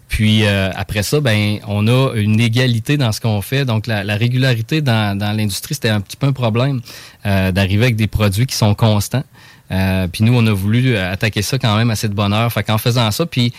Puis 0.10 0.44
euh, 0.44 0.72
après 0.76 1.04
ça, 1.04 1.22
ben 1.22 1.60
on 1.68 1.88
a 1.88 2.14
une 2.16 2.40
égalité 2.40 2.98
dans 2.98 3.12
ce 3.12 3.22
qu'on 3.22 3.42
fait. 3.42 3.64
Donc 3.64 3.88
la, 3.88 4.04
régularité 4.16 4.82
dans, 4.82 5.18
dans 5.18 5.32
l'industrie, 5.32 5.76
c'était 5.76 5.90
un 5.90 6.02
petit 6.02 6.18
peu 6.18 6.28
un 6.28 6.34
problème 6.34 6.82
euh, 7.26 7.52
d'arriver 7.52 7.86
avec 7.86 7.96
des 7.96 8.08
produits 8.08 8.48
qui 8.48 8.56
sont 8.56 8.74
constants. 8.74 9.24
Euh, 9.72 10.08
puis 10.08 10.24
nous, 10.24 10.34
on 10.34 10.46
a 10.48 10.54
voulu 10.54 10.98
attaquer 10.98 11.42
ça 11.42 11.58
quand 11.60 11.76
même 11.78 11.90
assez 11.92 12.08
de 12.08 12.14
bonne 12.14 12.34
heure. 12.34 12.52
Fait 12.52 12.64
qu'en 12.64 12.78
faisant 12.78 13.10
ça, 13.12 13.26
puis 13.26 13.54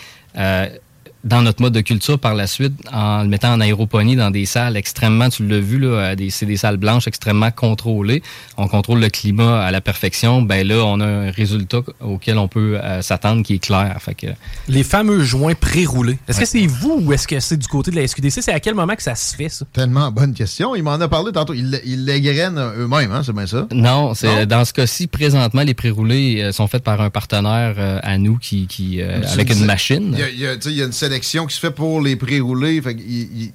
dans 1.25 1.43
notre 1.43 1.61
mode 1.61 1.73
de 1.73 1.81
culture 1.81 2.19
par 2.19 2.35
la 2.35 2.47
suite, 2.47 2.73
en 2.93 3.23
le 3.23 3.29
mettant 3.29 3.53
en 3.53 3.61
aéroponie 3.61 4.17
dans 4.17 4.31
des 4.31 4.47
salles 4.47 4.77
extrêmement, 4.77 5.29
tu 5.29 5.47
l'as 5.47 5.61
vu, 5.61 5.79
là, 5.79 6.15
c'est 6.31 6.47
des 6.47 6.57
salles 6.57 6.77
blanches 6.77 7.07
extrêmement 7.07 7.51
contrôlées. 7.51 8.23
On 8.57 8.69
contrôle 8.69 9.01
le 9.01 9.09
climat 9.09 9.63
à 9.63 9.71
la 9.71 9.81
perfection. 9.81 10.43
Ben 10.43 10.67
là, 10.67 10.85
on 10.85 11.01
a 11.01 11.07
un 11.07 11.31
résultat 11.31 11.81
auquel 12.01 12.39
on 12.39 12.49
peut 12.49 12.79
euh, 12.83 13.03
s'attendre 13.03 13.43
qui 13.43 13.55
est 13.55 13.59
clair. 13.59 13.97
Fait 14.01 14.15
que... 14.15 14.27
Les 14.69 14.83
fameux 14.83 15.23
joints 15.23 15.55
pré-roulés. 15.55 16.19
Est-ce 16.29 16.41
que 16.41 16.47
c'est 16.47 16.67
vous 16.67 17.01
ou 17.03 17.13
est-ce 17.13 17.29
que 17.29 17.39
c'est 17.41 17.57
du 17.57 17.69
côté 17.69 17.91
de 17.91 17.97
la 17.97 18.07
SQDC? 18.07 18.43
C'est 18.43 18.53
à 18.53 18.61
quel 18.61 18.75
moment 18.75 18.95
que 18.95 19.03
ça 19.03 19.15
se 19.15 19.35
fait, 19.35 19.49
ça? 19.49 19.65
Tellement 19.73 20.11
bonne 20.11 20.35
question. 20.35 20.75
Il 20.75 20.83
m'en 20.83 20.93
a 20.93 21.09
parlé 21.09 21.33
tantôt. 21.33 21.55
Ils 21.55 22.05
les 22.05 22.21
grainent 22.21 22.73
eux-mêmes, 22.79 23.13
hein? 23.13 23.23
c'est 23.25 23.33
bien 23.33 23.47
ça? 23.47 23.67
Non, 23.73 24.15
c'est 24.15 24.47
dans 24.47 24.65
ce 24.65 24.73
cas-ci, 24.73 25.07
présentement, 25.07 25.63
les 25.63 25.75
pré-roulés 25.75 26.43
euh, 26.43 26.53
sont 26.53 26.67
faits 26.67 26.83
par 26.83 27.01
un 27.01 27.11
partenaire 27.11 27.75
euh, 27.79 28.01
à 28.03 28.19
nous 28.19 28.39
qui, 28.39 28.67
qui 28.67 29.03
avec 29.03 29.51
une 29.51 29.65
machine. 29.65 30.15
Il 30.15 30.41
y 30.41 30.47
a, 30.47 30.55
il 30.55 30.73
y 30.73 30.83
a 30.83 30.85
une 30.85 30.93
sélection 31.11 31.47
qui 31.47 31.57
se 31.57 31.61
fait 31.61 31.73
pour 31.73 32.01
les 32.01 32.15
pré-roulés. 32.15 32.81
il, 32.87 33.53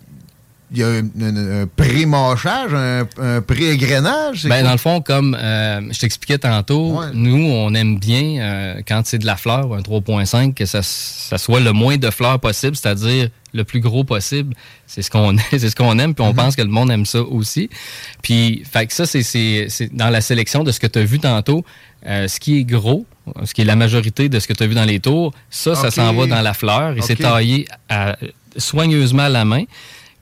y 0.73 0.83
a 0.83 0.89
un, 0.89 1.67
pré-mâchage, 1.73 2.73
un, 2.73 3.41
pré-égrenage? 3.41 4.45
Ben, 4.45 4.61
dans 4.61 4.73
le 4.73 4.77
fond, 4.77 4.99
comme 4.99 5.37
euh, 5.39 5.79
je 5.89 5.99
t'expliquais 5.99 6.37
tantôt, 6.37 6.99
nous, 7.13 7.49
on 7.49 7.73
aime 7.73 7.97
bien, 7.97 8.41
euh, 8.41 8.81
quand 8.85 9.03
c'est 9.05 9.19
de 9.19 9.25
la 9.25 9.37
fleur, 9.37 9.73
un 9.73 9.79
3.5, 9.79 10.53
que 10.53 10.65
ça, 10.65 10.81
soit 10.81 11.61
le 11.61 11.71
moins 11.71 11.95
de 11.95 12.09
fleurs 12.09 12.41
possible, 12.41 12.75
c'est-à-dire 12.75 13.29
le 13.53 13.63
plus 13.63 13.79
gros 13.79 14.03
possible. 14.03 14.53
C'est 14.85 15.01
ce 15.01 15.09
qu'on 15.09 15.37
c'est 15.51 15.69
ce 15.69 15.75
qu'on 15.77 15.97
aime, 15.97 16.13
puis 16.13 16.25
on 16.25 16.33
mm-hmm. 16.33 16.35
pense 16.35 16.55
que 16.57 16.61
le 16.61 16.67
monde 16.67 16.91
aime 16.91 17.05
ça 17.05 17.21
aussi. 17.21 17.69
Puis, 18.21 18.63
fait 18.69 18.85
que 18.87 18.93
ça, 18.93 19.05
c'est 19.05 19.95
dans 19.95 20.09
la 20.09 20.19
sélection 20.19 20.65
de 20.65 20.73
ce 20.73 20.81
que 20.81 20.87
tu 20.87 20.99
as 20.99 21.05
vu 21.05 21.19
tantôt. 21.19 21.63
Euh, 22.05 22.27
ce 22.27 22.39
qui 22.39 22.59
est 22.59 22.63
gros, 22.65 23.05
ce 23.43 23.53
qui 23.53 23.61
est 23.61 23.65
la 23.65 23.75
majorité 23.75 24.29
de 24.29 24.39
ce 24.39 24.47
que 24.47 24.53
tu 24.53 24.63
as 24.63 24.67
vu 24.67 24.75
dans 24.75 24.85
les 24.85 24.99
tours, 24.99 25.33
ça, 25.49 25.75
ça 25.75 25.91
s'en 25.91 26.13
va 26.13 26.27
dans 26.27 26.41
la 26.41 26.53
fleur 26.53 26.97
et 26.97 27.01
c'est 27.01 27.15
taillé 27.15 27.67
soigneusement 28.57 29.23
à 29.23 29.29
la 29.29 29.45
main. 29.45 29.63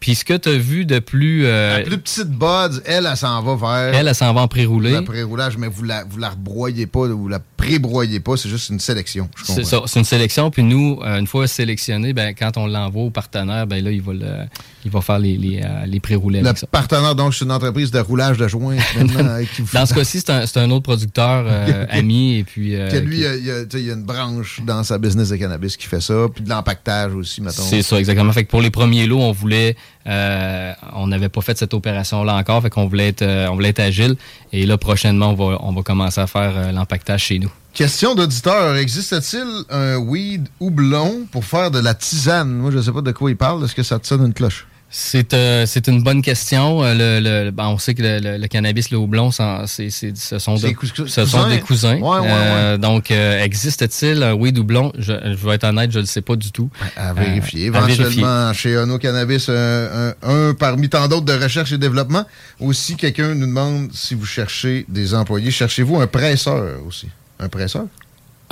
Puis 0.03 0.15
ce 0.15 0.25
que 0.25 0.33
tu 0.33 0.49
as 0.49 0.57
vu 0.57 0.85
de 0.85 0.99
plus. 0.99 1.45
Euh, 1.45 1.77
la 1.77 1.83
plus 1.85 1.97
petite 1.97 2.27
buds, 2.27 2.81
elle, 2.83 3.07
elle, 3.09 3.15
s'en 3.15 3.41
va 3.41 3.55
vers. 3.55 3.95
Elle, 3.95 4.09
elle 4.09 4.13
s'en 4.13 4.33
va 4.33 4.41
en 4.41 4.49
pré-roulé. 4.49 5.01
Pré-roulage, 5.01 5.57
mais 5.57 5.67
vous 5.69 5.83
la, 5.83 6.03
vous 6.03 6.17
la 6.17 6.31
rebroyez 6.31 6.87
pas, 6.87 7.07
vous 7.07 7.29
la 7.29 7.39
pré-broyez 7.63 8.19
pas, 8.19 8.37
c'est 8.37 8.49
juste 8.49 8.69
une 8.69 8.79
sélection. 8.79 9.29
C'est 9.43 9.63
ça, 9.63 9.81
c'est 9.85 9.99
une 9.99 10.05
sélection. 10.05 10.51
Puis 10.51 10.63
nous, 10.63 10.99
euh, 11.03 11.19
une 11.19 11.27
fois 11.27 11.47
sélectionné, 11.47 12.13
ben, 12.13 12.33
quand 12.37 12.57
on 12.57 12.67
l'envoie 12.67 13.03
au 13.03 13.09
partenaire, 13.09 13.67
ben 13.67 13.83
là, 13.83 13.91
il 13.91 14.01
va, 14.01 14.13
le, 14.13 14.45
il 14.85 14.91
va 14.91 15.01
faire 15.01 15.19
les, 15.19 15.37
les, 15.37 15.61
euh, 15.63 15.85
les 15.85 15.99
pré-roulés. 15.99 16.41
Le 16.41 16.65
partenaire, 16.67 17.15
donc, 17.15 17.33
c'est 17.33 17.45
une 17.45 17.51
entreprise 17.51 17.91
de 17.91 17.99
roulage 17.99 18.37
de 18.37 18.47
joints. 18.47 18.77
dans 19.73 19.85
ce 19.85 19.93
cas-ci, 19.93 20.19
c'est 20.19 20.31
un, 20.31 20.63
un, 20.63 20.71
autre 20.71 20.83
producteur 20.83 21.45
ami. 21.89 22.39
Et 22.39 22.43
puis, 22.43 22.75
lui, 23.01 23.17
il 23.17 23.21
y, 23.21 23.25
a, 23.25 23.35
il 23.35 23.85
y, 23.85 23.89
a, 23.89 23.93
une 23.93 24.03
branche 24.03 24.61
dans 24.65 24.83
sa 24.83 24.97
business 24.97 25.29
de 25.29 25.37
cannabis 25.37 25.77
qui 25.77 25.87
fait 25.87 26.01
ça, 26.01 26.27
puis 26.33 26.43
de 26.43 26.49
l'empaquetage 26.49 27.13
aussi, 27.13 27.41
mettons. 27.41 27.63
C'est 27.63 27.81
ça, 27.81 27.97
exactement. 27.97 28.31
Fait 28.33 28.43
que 28.43 28.49
pour 28.49 28.61
les 28.61 28.71
premiers 28.71 29.05
lots, 29.05 29.21
on 29.21 29.31
voulait 29.31 29.75
euh, 30.07 30.73
on 30.93 31.07
n'avait 31.07 31.29
pas 31.29 31.41
fait 31.41 31.57
cette 31.57 31.73
opération-là 31.73 32.35
encore, 32.35 32.61
fait 32.61 32.69
qu'on 32.69 32.87
voulait 32.87 33.09
être, 33.09 33.21
euh, 33.21 33.47
on 33.49 33.55
voulait 33.55 33.69
être 33.69 33.79
agile. 33.79 34.15
Et 34.51 34.65
là, 34.65 34.77
prochainement, 34.77 35.29
on 35.29 35.33
va, 35.33 35.57
on 35.61 35.71
va 35.73 35.81
commencer 35.81 36.19
à 36.19 36.27
faire 36.27 36.53
euh, 36.55 36.71
l'empaquetage 36.71 37.23
chez 37.23 37.39
nous. 37.39 37.51
Question 37.73 38.13
d'auditeur. 38.13 38.75
Existe-t-il 38.75 39.63
un 39.69 39.97
weed 39.97 40.47
houblon 40.59 41.25
pour 41.31 41.45
faire 41.45 41.71
de 41.71 41.79
la 41.79 41.93
tisane? 41.93 42.49
Moi, 42.49 42.71
je 42.71 42.77
ne 42.77 42.81
sais 42.81 42.91
pas 42.91 43.01
de 43.01 43.11
quoi 43.11 43.31
il 43.31 43.37
parle. 43.37 43.63
Est-ce 43.63 43.75
que 43.75 43.83
ça 43.83 43.97
te 43.97 44.05
sonne 44.05 44.25
une 44.25 44.33
cloche? 44.33 44.67
C'est 44.95 45.33
euh, 45.33 45.65
c'est 45.65 45.87
une 45.87 46.03
bonne 46.03 46.21
question. 46.21 46.83
Euh, 46.83 46.93
Le, 46.93 47.45
le- 47.45 47.51
ben, 47.51 47.65
on 47.67 47.79
sait 47.79 47.95
que 47.95 48.03
le, 48.03 48.45
cannabis, 48.47 48.91
le 48.91 48.97
houblon, 48.99 49.31
c'est- 49.31 49.65
c'est- 49.65 49.89
c'est- 49.89 50.15
ce 50.15 50.37
sont, 50.37 50.53
de- 50.53 50.59
ce 51.07 51.25
sont 51.25 51.49
des 51.49 51.59
cousins? 51.61 51.97
Ouais, 51.97 52.19
ouais, 52.19 52.27
Euh, 52.29 52.77
donc, 52.77 53.09
euh, 53.09 53.43
existe-t-il 53.43 54.21
un 54.21 54.33
weed 54.33 54.55
houblon? 54.59 54.91
Je, 54.99 55.13
je 55.23 55.47
vais 55.47 55.55
être 55.55 55.63
honnête, 55.63 55.89
je 55.91 55.97
ne 55.97 56.03
le 56.03 56.07
sais 56.07 56.21
pas 56.21 56.35
du 56.35 56.51
tout. 56.51 56.69
À 56.95 57.11
vérifier. 57.13 57.63
À 57.63 57.67
Éventuellement, 57.69 58.53
chez 58.53 58.77
Ono 58.77 58.99
Cannabis, 58.99 59.49
un 59.49 60.53
parmi 60.53 60.89
tant 60.89 61.07
d'autres 61.07 61.25
de 61.25 61.33
recherche 61.43 61.71
et 61.71 61.79
développement. 61.79 62.25
Aussi, 62.59 62.95
quelqu'un 62.95 63.33
nous 63.33 63.47
demande 63.47 63.89
si 63.93 64.13
vous 64.13 64.27
cherchez 64.27 64.85
des 64.89 65.15
employés. 65.15 65.49
Cherchez-vous 65.49 65.99
un 66.01 66.07
presseur 66.07 66.63
aussi? 66.87 67.07
Un 67.39 67.49
presseur? 67.49 67.85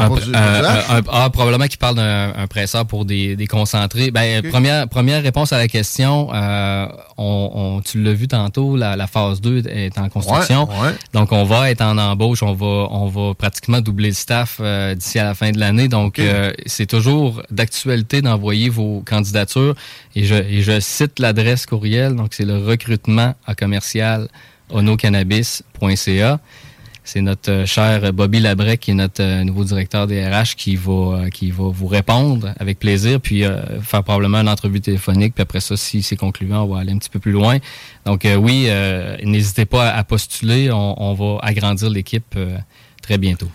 Un, 0.01 0.09
du- 0.09 0.35
un- 0.35 0.63
un- 0.63 0.97
un- 0.97 1.01
ah, 1.11 1.29
probablement 1.31 1.65
qu'il 1.67 1.77
parle 1.77 1.95
d'un 1.95 2.33
un 2.35 2.47
presseur 2.47 2.85
pour 2.85 3.05
des, 3.05 3.35
des 3.35 3.47
concentrés. 3.47 4.11
Ben, 4.11 4.41
première, 4.49 4.87
première 4.87 5.21
réponse 5.23 5.53
à 5.53 5.57
la 5.57 5.67
question, 5.67 6.29
euh, 6.33 6.87
on, 7.17 7.51
on- 7.53 7.81
tu 7.81 8.01
l'as 8.01 8.13
vu 8.13 8.27
tantôt, 8.27 8.75
la, 8.75 8.95
la 8.95 9.07
phase 9.07 9.41
2 9.41 9.63
est 9.67 9.97
en 9.97 10.09
construction. 10.09 10.67
Ouais, 10.69 10.87
ouais. 10.89 10.95
Donc, 11.13 11.31
on 11.31 11.43
va 11.43 11.69
être 11.71 11.81
en 11.81 11.97
embauche, 11.97 12.43
on 12.43 12.53
va, 12.53 12.87
on 12.91 13.07
va 13.07 13.33
pratiquement 13.33 13.81
doubler 13.81 14.09
le 14.09 14.13
staff 14.15 14.57
euh, 14.59 14.95
d'ici 14.95 15.19
à 15.19 15.23
la 15.23 15.33
fin 15.33 15.51
de 15.51 15.59
l'année. 15.59 15.87
Donc, 15.87 16.19
euh, 16.19 16.51
c'est 16.65 16.85
toujours 16.87 17.41
d'actualité 17.51 18.21
d'envoyer 18.21 18.69
vos 18.69 19.01
candidatures. 19.05 19.75
Et 20.15 20.23
je, 20.25 20.35
et 20.35 20.61
je 20.61 20.79
cite 20.79 21.19
l'adresse 21.19 21.65
courriel. 21.65 22.15
Donc, 22.15 22.29
c'est 22.33 22.45
le 22.45 22.57
recrutement 22.57 23.35
à 23.45 23.55
commercial 23.55 24.27
onocannabis.ca. 24.69 26.39
C'est 27.03 27.21
notre 27.21 27.51
euh, 27.51 27.65
cher 27.65 28.13
Bobby 28.13 28.39
Labrec, 28.39 28.79
qui 28.79 28.91
est 28.91 28.95
notre 28.95 29.23
euh, 29.23 29.43
nouveau 29.43 29.63
directeur 29.63 30.05
des 30.05 30.23
RH, 30.23 30.55
qui 30.55 30.75
va, 30.75 30.91
euh, 30.91 31.29
qui 31.29 31.49
va 31.49 31.63
vous 31.69 31.87
répondre 31.87 32.53
avec 32.59 32.77
plaisir, 32.77 33.19
puis 33.19 33.43
faire 33.81 34.03
probablement 34.03 34.39
une 34.39 34.49
entrevue 34.49 34.81
téléphonique. 34.81 35.33
Puis 35.33 35.41
après 35.41 35.61
ça, 35.61 35.75
si 35.77 36.03
c'est 36.03 36.15
concluant, 36.15 36.63
on 36.63 36.73
va 36.75 36.81
aller 36.81 36.91
un 36.91 36.97
petit 36.97 37.09
peu 37.09 37.19
plus 37.19 37.31
loin. 37.31 37.57
Donc 38.05 38.27
oui, 38.37 38.65
euh, 38.67 39.17
n'hésitez 39.23 39.65
pas 39.65 39.89
à, 39.89 40.03
postuler. 40.03 40.71
On, 40.71 41.13
va 41.13 41.39
agrandir 41.41 41.89
l'équipe 41.89 42.37
très 43.01 43.17
bientôt. 43.17 43.49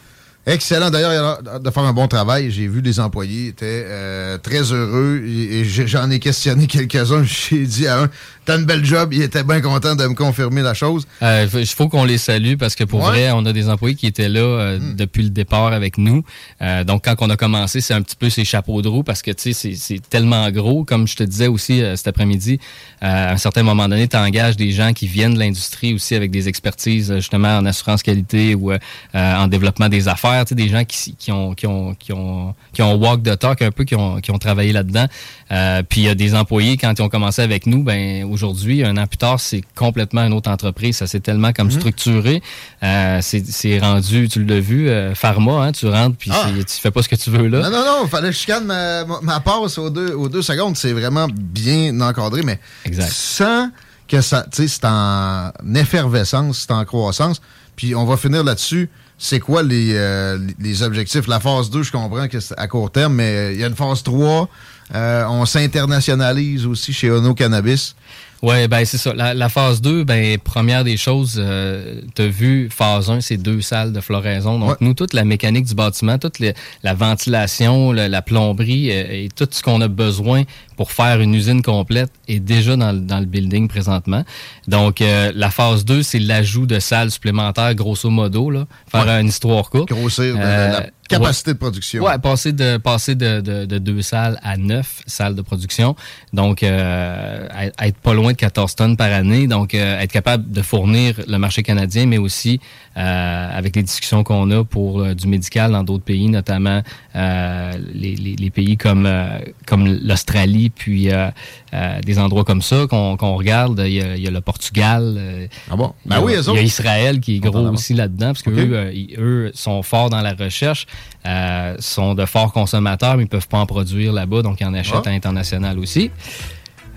Excellent. 0.45 0.91
D'ailleurs, 0.91 1.13
il 1.13 1.49
a 1.49 1.59
de 1.59 1.71
faire 1.71 1.83
un 1.83 1.93
bon 1.93 2.07
travail. 2.07 2.51
J'ai 2.51 2.69
vu 2.69 2.81
les 2.81 3.01
employés 3.01 3.49
étaient 3.49 4.39
très 4.43 4.73
heureux 4.73 5.23
et, 5.27 5.65
j'en 5.65 6.11
ai 6.11 6.19
questionné 6.19 6.67
quelques-uns. 6.69 7.25
J'ai 7.25 7.67
dit 7.67 7.87
à 7.87 8.03
un, 8.03 8.11
t'as 8.47 8.57
une 8.59 8.65
belle 8.65 8.85
job. 8.85 9.13
Il 9.13 9.21
était 9.23 9.45
bien 9.45 9.61
content 9.61 9.95
de 9.95 10.07
me 10.07 10.15
confirmer 10.15 10.63
la 10.63 10.73
chose. 10.73 11.07
Euh, 11.23 11.47
Il 11.55 11.67
faut 11.67 11.89
qu'on 11.89 12.05
les 12.05 12.17
salue 12.19 12.55
parce 12.57 12.75
que 12.75 12.85
pour 12.85 13.01
Ouais. 13.01 13.07
vrai, 13.09 13.31
on 13.33 13.45
a 13.45 13.53
des 13.53 13.69
employés 13.69 13.95
qui 13.97 14.07
étaient 14.07 14.29
là 14.29 14.41
euh, 14.41 14.79
depuis 14.97 15.23
le 15.25 15.31
départ 15.31 15.73
avec 15.73 15.99
nous. 15.99 16.23
Euh, 16.63 16.85
donc, 16.85 17.05
quand 17.05 17.15
on 17.21 17.29
a 17.31 17.37
commencé, 17.37 17.81
c'est 17.81 17.93
un 17.95 18.01
petit 18.03 18.17
peu 18.17 18.31
ces 18.31 18.45
chapeaux 18.45 18.81
de 18.83 18.89
roue 18.89 19.03
parce 19.03 19.21
que 19.23 19.31
tu 19.33 19.43
sais, 19.43 19.53
c'est- 19.53 19.75
c'est 19.75 20.01
tellement 20.09 20.51
gros. 20.51 20.85
Comme 20.85 21.07
je 21.07 21.17
te 21.17 21.23
disais 21.25 21.49
aussi 21.49 21.83
euh, 21.83 21.97
cet 21.97 22.09
après-midi, 22.09 22.59
euh, 23.03 23.31
à 23.31 23.33
un 23.33 23.37
certain 23.37 23.63
moment 23.63 23.89
donné, 23.89 24.09
tu 24.09 24.17
engages 24.17 24.57
des 24.57 24.71
gens 24.71 24.93
qui 24.93 25.07
viennent 25.07 25.35
de 25.35 25.39
l'industrie 25.39 25.93
aussi 25.95 26.15
avec 26.15 26.31
des 26.31 26.49
expertises 26.49 27.13
justement 27.17 27.59
en 27.59 27.67
assurance 27.67 28.03
qualité 28.03 28.55
ou 28.55 28.73
en 29.15 29.47
développement 29.49 29.89
des 29.89 30.09
affaires. 30.09 30.45
Tu 30.45 30.51
sais, 30.51 30.55
des 30.55 30.69
gens 30.69 30.85
qui, 30.85 31.15
qui 31.17 31.33
ont 31.33 31.55
qui 31.55 31.67
ont 31.67 31.95
qui 31.95 32.13
ont 32.13 32.55
qui 32.73 32.83
ont 32.83 32.95
walk 32.95 33.23
the 33.23 33.39
talk 33.39 33.63
un 33.63 33.71
peu, 33.71 33.85
qui 33.85 33.95
ont 33.97 34.21
qui 34.21 34.31
ont 34.31 34.39
travaillé 34.39 34.73
là-dedans. 34.73 35.07
Euh, 35.51 35.83
puis 35.89 36.03
il 36.03 36.05
y 36.05 36.09
a 36.09 36.15
des 36.15 36.35
employés 36.35 36.77
quand 36.77 36.93
ils 36.99 37.03
ont 37.03 37.09
commencé 37.09 37.43
avec 37.43 37.67
nous, 37.67 37.83
ben 37.83 38.25
aujourd'hui, 38.37 38.85
un 38.85 38.97
an 38.97 39.07
plus 39.07 39.17
tard, 39.17 39.41
c'est 39.41 39.63
complètement 39.75 40.23
une 40.25 40.33
autre 40.35 40.51
entreprise. 40.51 40.97
Ça 40.99 41.07
s'est 41.07 41.21
tellement 41.21 41.53
comme 41.53 41.71
structuré. 41.71 42.43
Euh, 42.83 43.21
c'est 43.23 43.79
rendu, 43.79 44.29
tu 44.29 44.45
l'as 44.45 44.61
vu, 44.61 44.89
euh, 44.89 45.15
pharma, 45.15 45.65
hein, 45.65 45.73
tu 45.73 45.89
rentres 45.89 46.17
puis 46.17 46.31
Ah. 46.33 46.47
tu 46.55 46.81
fais 46.81 46.91
pas 46.91 47.03
ce 47.03 47.09
que 47.09 47.17
tu 47.17 47.31
veux 47.31 47.49
là. 47.49 47.63
Non, 47.63 47.71
non, 47.71 47.85
non. 47.85 47.99
Il 48.05 48.09
fallait 48.09 48.29
que 48.29 48.35
je 48.35 48.39
chicane 48.41 48.65
ma, 48.65 49.05
ma- 49.05 49.21
ma 49.23 49.41
passe 49.41 49.79
aux 49.79 49.91
deux, 49.91 50.13
aux 50.13 50.29
deux 50.29 50.43
secondes. 50.43 50.77
C'est 50.77 50.93
vraiment 50.93 51.27
bien 51.33 51.99
encadré, 52.01 52.43
mais 52.43 52.61
Exact. 52.85 53.11
sans 53.11 53.71
que 54.07 54.21
ça. 54.21 54.47
Tu 54.53 54.63
sais, 54.63 54.69
c'est 54.69 54.85
en 54.85 55.51
effervescence, 55.75 56.67
c'est 56.69 56.73
en 56.73 56.85
croissance. 56.85 57.41
Puis 57.77 57.95
on 57.95 58.05
va 58.05 58.17
finir 58.17 58.45
là-dessus. 58.45 58.89
C'est 59.19 59.41
quoi 59.41 59.63
les, 59.63 59.93
euh, 59.95 60.39
les 60.61 60.83
objectifs? 60.83 61.27
La 61.27 61.41
phase 61.41 61.71
2, 61.71 61.83
je 61.83 61.91
comprends 61.91 62.29
que 62.29 62.39
c'est 62.39 62.59
à 62.59 62.69
court 62.69 62.91
terme, 62.91 63.15
mais 63.15 63.55
il 63.55 63.61
y 63.61 63.65
a 63.65 63.67
une 63.67 63.75
phase 63.75 64.03
3. 64.03 64.49
Euh, 64.95 65.25
on 65.29 65.45
s'internationalise 65.47 66.67
aussi 66.67 66.93
chez 66.93 67.11
Ono 67.11 67.35
Cannabis. 67.35 67.97
Ouais, 68.43 68.69
ben 68.69 68.85
c'est 68.85 68.99
ça. 68.99 69.15
La, 69.15 69.33
la 69.33 69.49
phase 69.49 69.81
2, 69.81 70.05
ben 70.05 70.37
première 70.39 70.85
des 70.85 70.99
choses, 70.99 71.37
euh, 71.39 72.03
tu 72.15 72.23
as 72.23 72.27
vu, 72.29 72.69
phase 72.71 73.11
1, 73.11 73.23
c'est 73.23 73.39
deux 73.39 73.63
salles 73.63 73.93
de 73.95 74.01
floraison. 74.03 74.59
Donc, 74.59 74.69
Ouais. 74.71 74.77
nous, 74.83 74.93
toute 74.93 75.15
la 75.15 75.25
mécanique 75.25 75.65
du 75.65 75.75
bâtiment, 75.75 76.19
toute 76.19 76.39
la 76.83 76.95
ventilation, 76.95 77.93
le- 77.93 78.09
la 78.09 78.21
plomberie 78.21 78.91
euh, 78.91 79.05
et 79.25 79.29
tout 79.35 79.49
ce 79.51 79.63
qu'on 79.63 79.81
a 79.81 79.89
besoin 79.89 80.43
pour 80.77 80.93
faire 80.93 81.19
une 81.23 81.35
usine 81.35 81.63
complète 81.63 82.11
est 82.29 82.39
déjà 82.39 82.77
dans, 82.77 82.93
le- 82.93 83.01
dans 83.01 83.21
le 83.21 83.25
building 83.27 83.69
présentement. 83.69 84.23
Donc, 84.69 85.01
euh, 85.01 85.33
la 85.35 85.51
phase 85.51 85.87
2, 85.87 86.03
c'est 86.03 86.19
l'ajout 86.19 86.67
de 86.67 86.79
salles 86.79 87.11
supplémentaires, 87.11 87.75
grosso 87.75 88.11
modo, 88.11 88.51
là, 88.51 88.67
faire 88.87 89.07
Ouais. 89.07 89.21
une 89.23 89.29
histoire 89.29 89.71
courte. 89.71 89.89
Grossir 89.89 90.35
de 90.37 90.41
Euh, 90.43 90.73
la 90.73 90.87
capacité 91.09 91.53
de 91.53 91.59
production. 91.59 92.03
Ouais, 92.05 92.19
passer 92.19 92.53
de 92.53 92.77
passer 92.79 93.15
de, 93.15 93.41
de, 93.41 93.65
de 93.65 93.79
deux 93.79 94.03
salles 94.03 94.39
à 94.43 94.57
neuf 94.57 95.03
salles 95.07 95.35
de 95.35 95.43
production. 95.43 95.95
Donc, 96.33 96.63
euh, 96.63 97.49
être- 97.81 97.97
pas 97.99 98.15
loin 98.15 98.33
de 98.33 98.37
14 98.37 98.75
tonnes 98.75 98.97
par 98.97 99.13
année. 99.13 99.47
Donc, 99.47 99.75
euh, 99.75 99.99
être 100.01 100.13
capable 100.13 100.51
de 100.51 100.63
fournir 100.63 101.15
le 101.27 101.39
marché 101.39 101.63
canadien, 101.63 102.07
mais 102.07 102.19
aussi 102.19 102.61
euh, 102.97 103.59
avec 103.59 103.77
les 103.77 103.83
discussions 103.83 104.25
qu'on 104.25 104.51
a 104.51 104.65
pour 104.65 105.01
euh, 105.01 105.15
du 105.15 105.27
médical 105.27 105.73
dans 105.73 105.83
d'autres 105.85 106.05
pays, 106.05 106.29
notamment 106.29 106.83
euh, 107.15 107.73
les, 107.95 108.15
les, 108.17 108.37
les 108.37 108.51
pays 108.51 108.77
comme 108.77 109.07
euh, 109.07 109.39
comme 109.67 109.87
l'Australie, 110.03 110.71
puis 110.71 111.11
euh, 111.11 111.29
euh, 111.75 112.01
des 112.01 112.19
endroits 112.19 112.45
comme 112.45 112.63
ça 112.63 112.87
qu'on 112.89 113.17
qu'on 113.17 113.35
regarde. 113.37 113.83
Il 113.87 113.93
y, 113.93 114.01
a, 114.03 114.17
il 114.17 114.23
y 114.23 114.27
a 114.27 114.31
le 114.31 114.41
Portugal. 114.41 115.49
Ah 115.71 115.77
bon? 115.77 115.93
il 116.05 116.09
y 116.09 116.11
Ben 116.11 116.17
a- 116.17 116.23
oui, 116.25 116.33
il 116.39 116.55
y 116.55 116.59
a. 116.59 116.63
Israël 116.63 117.21
qui 117.21 117.37
est 117.37 117.39
gros 117.39 117.59
aussi 117.69 117.95
là-dedans, 117.95 118.29
parce 118.29 118.43
que 118.43 118.51
eux, 118.51 118.91
ils- 118.95 119.15
eux 119.19 119.51
sont 119.55 119.83
forts 119.83 120.11
dans 120.11 120.21
la 120.23 120.33
recherche, 120.35 120.87
euh, 121.27 121.75
sont 121.81 122.15
de 122.15 122.25
forts 122.27 122.53
consommateurs, 122.53 123.17
mais 123.17 123.25
ils 123.25 123.29
peuvent 123.29 123.49
pas 123.49 123.59
en 123.59 123.67
produire 123.67 124.13
là-bas, 124.13 124.43
donc 124.43 124.61
ils 124.61 124.67
en 124.67 124.75
achètent 124.75 124.95
Ah. 125.05 125.09
à 125.09 125.11
l'international 125.11 125.79
aussi. 125.79 126.11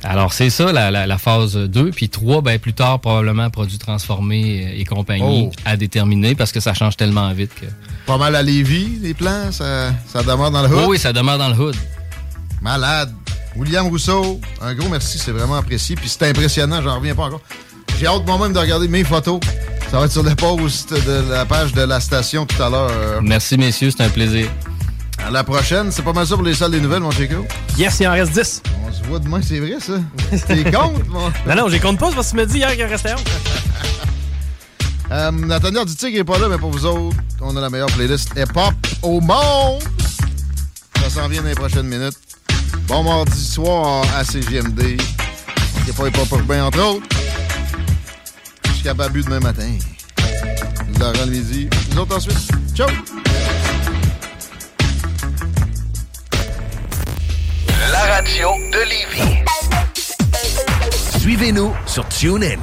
Alors, 0.03 0.31
c'est 0.31 0.49
ça, 0.49 0.71
la, 0.71 0.91
la- 0.91 1.05
la 1.07 1.17
phase 1.17 1.57
2. 1.57 1.89
Puis 1.91 2.07
3, 2.07 2.41
ben, 2.41 2.57
plus 2.57 2.71
tard, 2.73 2.99
probablement 3.01 3.49
produits 3.49 3.77
transformés 3.79 4.73
et 4.79 4.85
compagnie 4.85 5.49
Oh. 5.51 5.59
à 5.65 5.75
déterminer 5.75 6.35
parce 6.35 6.53
que 6.53 6.61
ça 6.61 6.73
change 6.73 6.95
tellement 6.95 7.29
vite 7.33 7.51
que. 7.53 7.65
Pas 8.05 8.17
mal 8.17 8.33
à 8.35 8.41
Lévis, 8.41 8.97
les 9.01 9.13
plans. 9.13 9.51
Ça, 9.51 9.91
ça 10.07 10.23
demeure 10.23 10.51
dans 10.51 10.61
le 10.61 10.69
hood? 10.69 10.77
Oui, 10.77 10.85
oui, 10.91 10.99
ça 10.99 11.11
demeure 11.11 11.37
dans 11.37 11.49
le 11.49 11.55
hood. 11.59 11.75
Malade. 12.61 13.13
William 13.55 13.87
Rousseau, 13.87 14.39
un 14.61 14.73
gros 14.75 14.87
merci, 14.89 15.17
c'est 15.17 15.31
vraiment 15.31 15.55
apprécié. 15.55 15.95
Puis 15.95 16.07
c'est 16.07 16.29
impressionnant, 16.29 16.81
j'en 16.81 16.97
reviens 16.99 17.15
pas 17.15 17.23
encore. 17.23 17.41
J'ai 17.99 18.07
hâte 18.07 18.25
moi-même 18.25 18.53
de 18.53 18.59
regarder 18.59 18.87
mes 18.87 19.03
photos. 19.03 19.41
Ça 19.91 19.99
va 19.99 20.05
être 20.05 20.11
sur 20.13 20.23
le 20.23 20.33
post 20.33 20.93
de 20.93 21.29
la 21.29 21.45
page 21.45 21.73
de 21.73 21.81
la 21.81 21.99
station 21.99 22.45
tout 22.45 22.61
à 22.63 22.69
l'heure. 22.69 23.21
Merci, 23.21 23.57
messieurs, 23.57 23.91
c'est 23.91 24.03
un 24.03 24.09
plaisir. 24.09 24.49
À 25.25 25.29
la 25.29 25.43
prochaine, 25.43 25.91
c'est 25.91 26.03
pas 26.03 26.13
mal 26.13 26.25
ça 26.25 26.35
pour 26.35 26.45
les 26.45 26.53
salles 26.53 26.71
des 26.71 26.79
nouvelles, 26.79 27.01
mon 27.01 27.11
Chico. 27.11 27.45
Yes, 27.77 27.99
il 27.99 28.07
en 28.07 28.11
reste 28.11 28.31
10. 28.31 28.63
On 28.87 28.93
se 28.93 29.03
voit 29.03 29.19
demain, 29.19 29.41
c'est 29.41 29.59
vrai 29.59 29.79
ça. 29.81 29.99
T'es 30.47 30.63
compte, 30.71 31.05
mon. 31.09 31.27
Non, 31.45 31.55
non, 31.63 31.69
j'y 31.69 31.81
compte 31.81 31.99
pas, 31.99 32.07
c'est 32.09 32.15
parce 32.15 32.27
que 32.27 32.37
tu 32.37 32.37
me 32.37 32.45
dis 32.45 32.59
hier 32.59 32.71
qu'il 32.71 32.85
en 32.85 32.89
restait 32.89 33.11
un. 33.11 33.15
Euh, 35.11 35.31
Nathaniel 35.31 35.85
du 35.85 35.95
Tigre 35.95 36.19
est 36.19 36.23
pas 36.23 36.37
là, 36.37 36.47
mais 36.47 36.59
pour 36.59 36.69
vous 36.69 36.85
autres, 36.85 37.17
on 37.41 37.57
a 37.57 37.61
la 37.61 37.71
meilleure 37.71 37.87
playlist 37.87 38.29
hip-hop 38.37 38.75
au 39.01 39.19
monde. 39.19 39.81
Ça 41.01 41.09
s'en 41.09 41.27
vient 41.27 41.41
dans 41.41 41.47
les 41.47 41.55
prochaines 41.55 41.87
minutes. 41.87 42.13
Bon 42.87 43.01
mardi 43.01 43.43
soir 43.43 44.05
à 44.15 44.23
CGMD. 44.23 44.81
Il 44.83 45.83
n'y 45.83 45.89
a 45.89 45.93
pas 45.97 46.07
hip-hop 46.09 46.29
urbain, 46.39 46.65
entre 46.65 46.79
autres. 46.83 47.07
Jusqu'à 48.79 48.93
Babu 48.93 49.21
demain 49.23 49.41
matin. 49.41 49.77
Laurent 51.01 51.25
le 51.25 51.31
midi. 51.31 51.69
Nous 51.91 51.97
autres 51.99 52.15
ensuite. 52.15 52.49
Ciao! 52.73 52.87
La 57.91 57.99
radio 58.15 58.47
de 58.71 58.79
Lévis. 58.89 59.43
Suivez-nous 61.19 61.73
sur 61.85 62.07
TuneIn. 62.07 62.55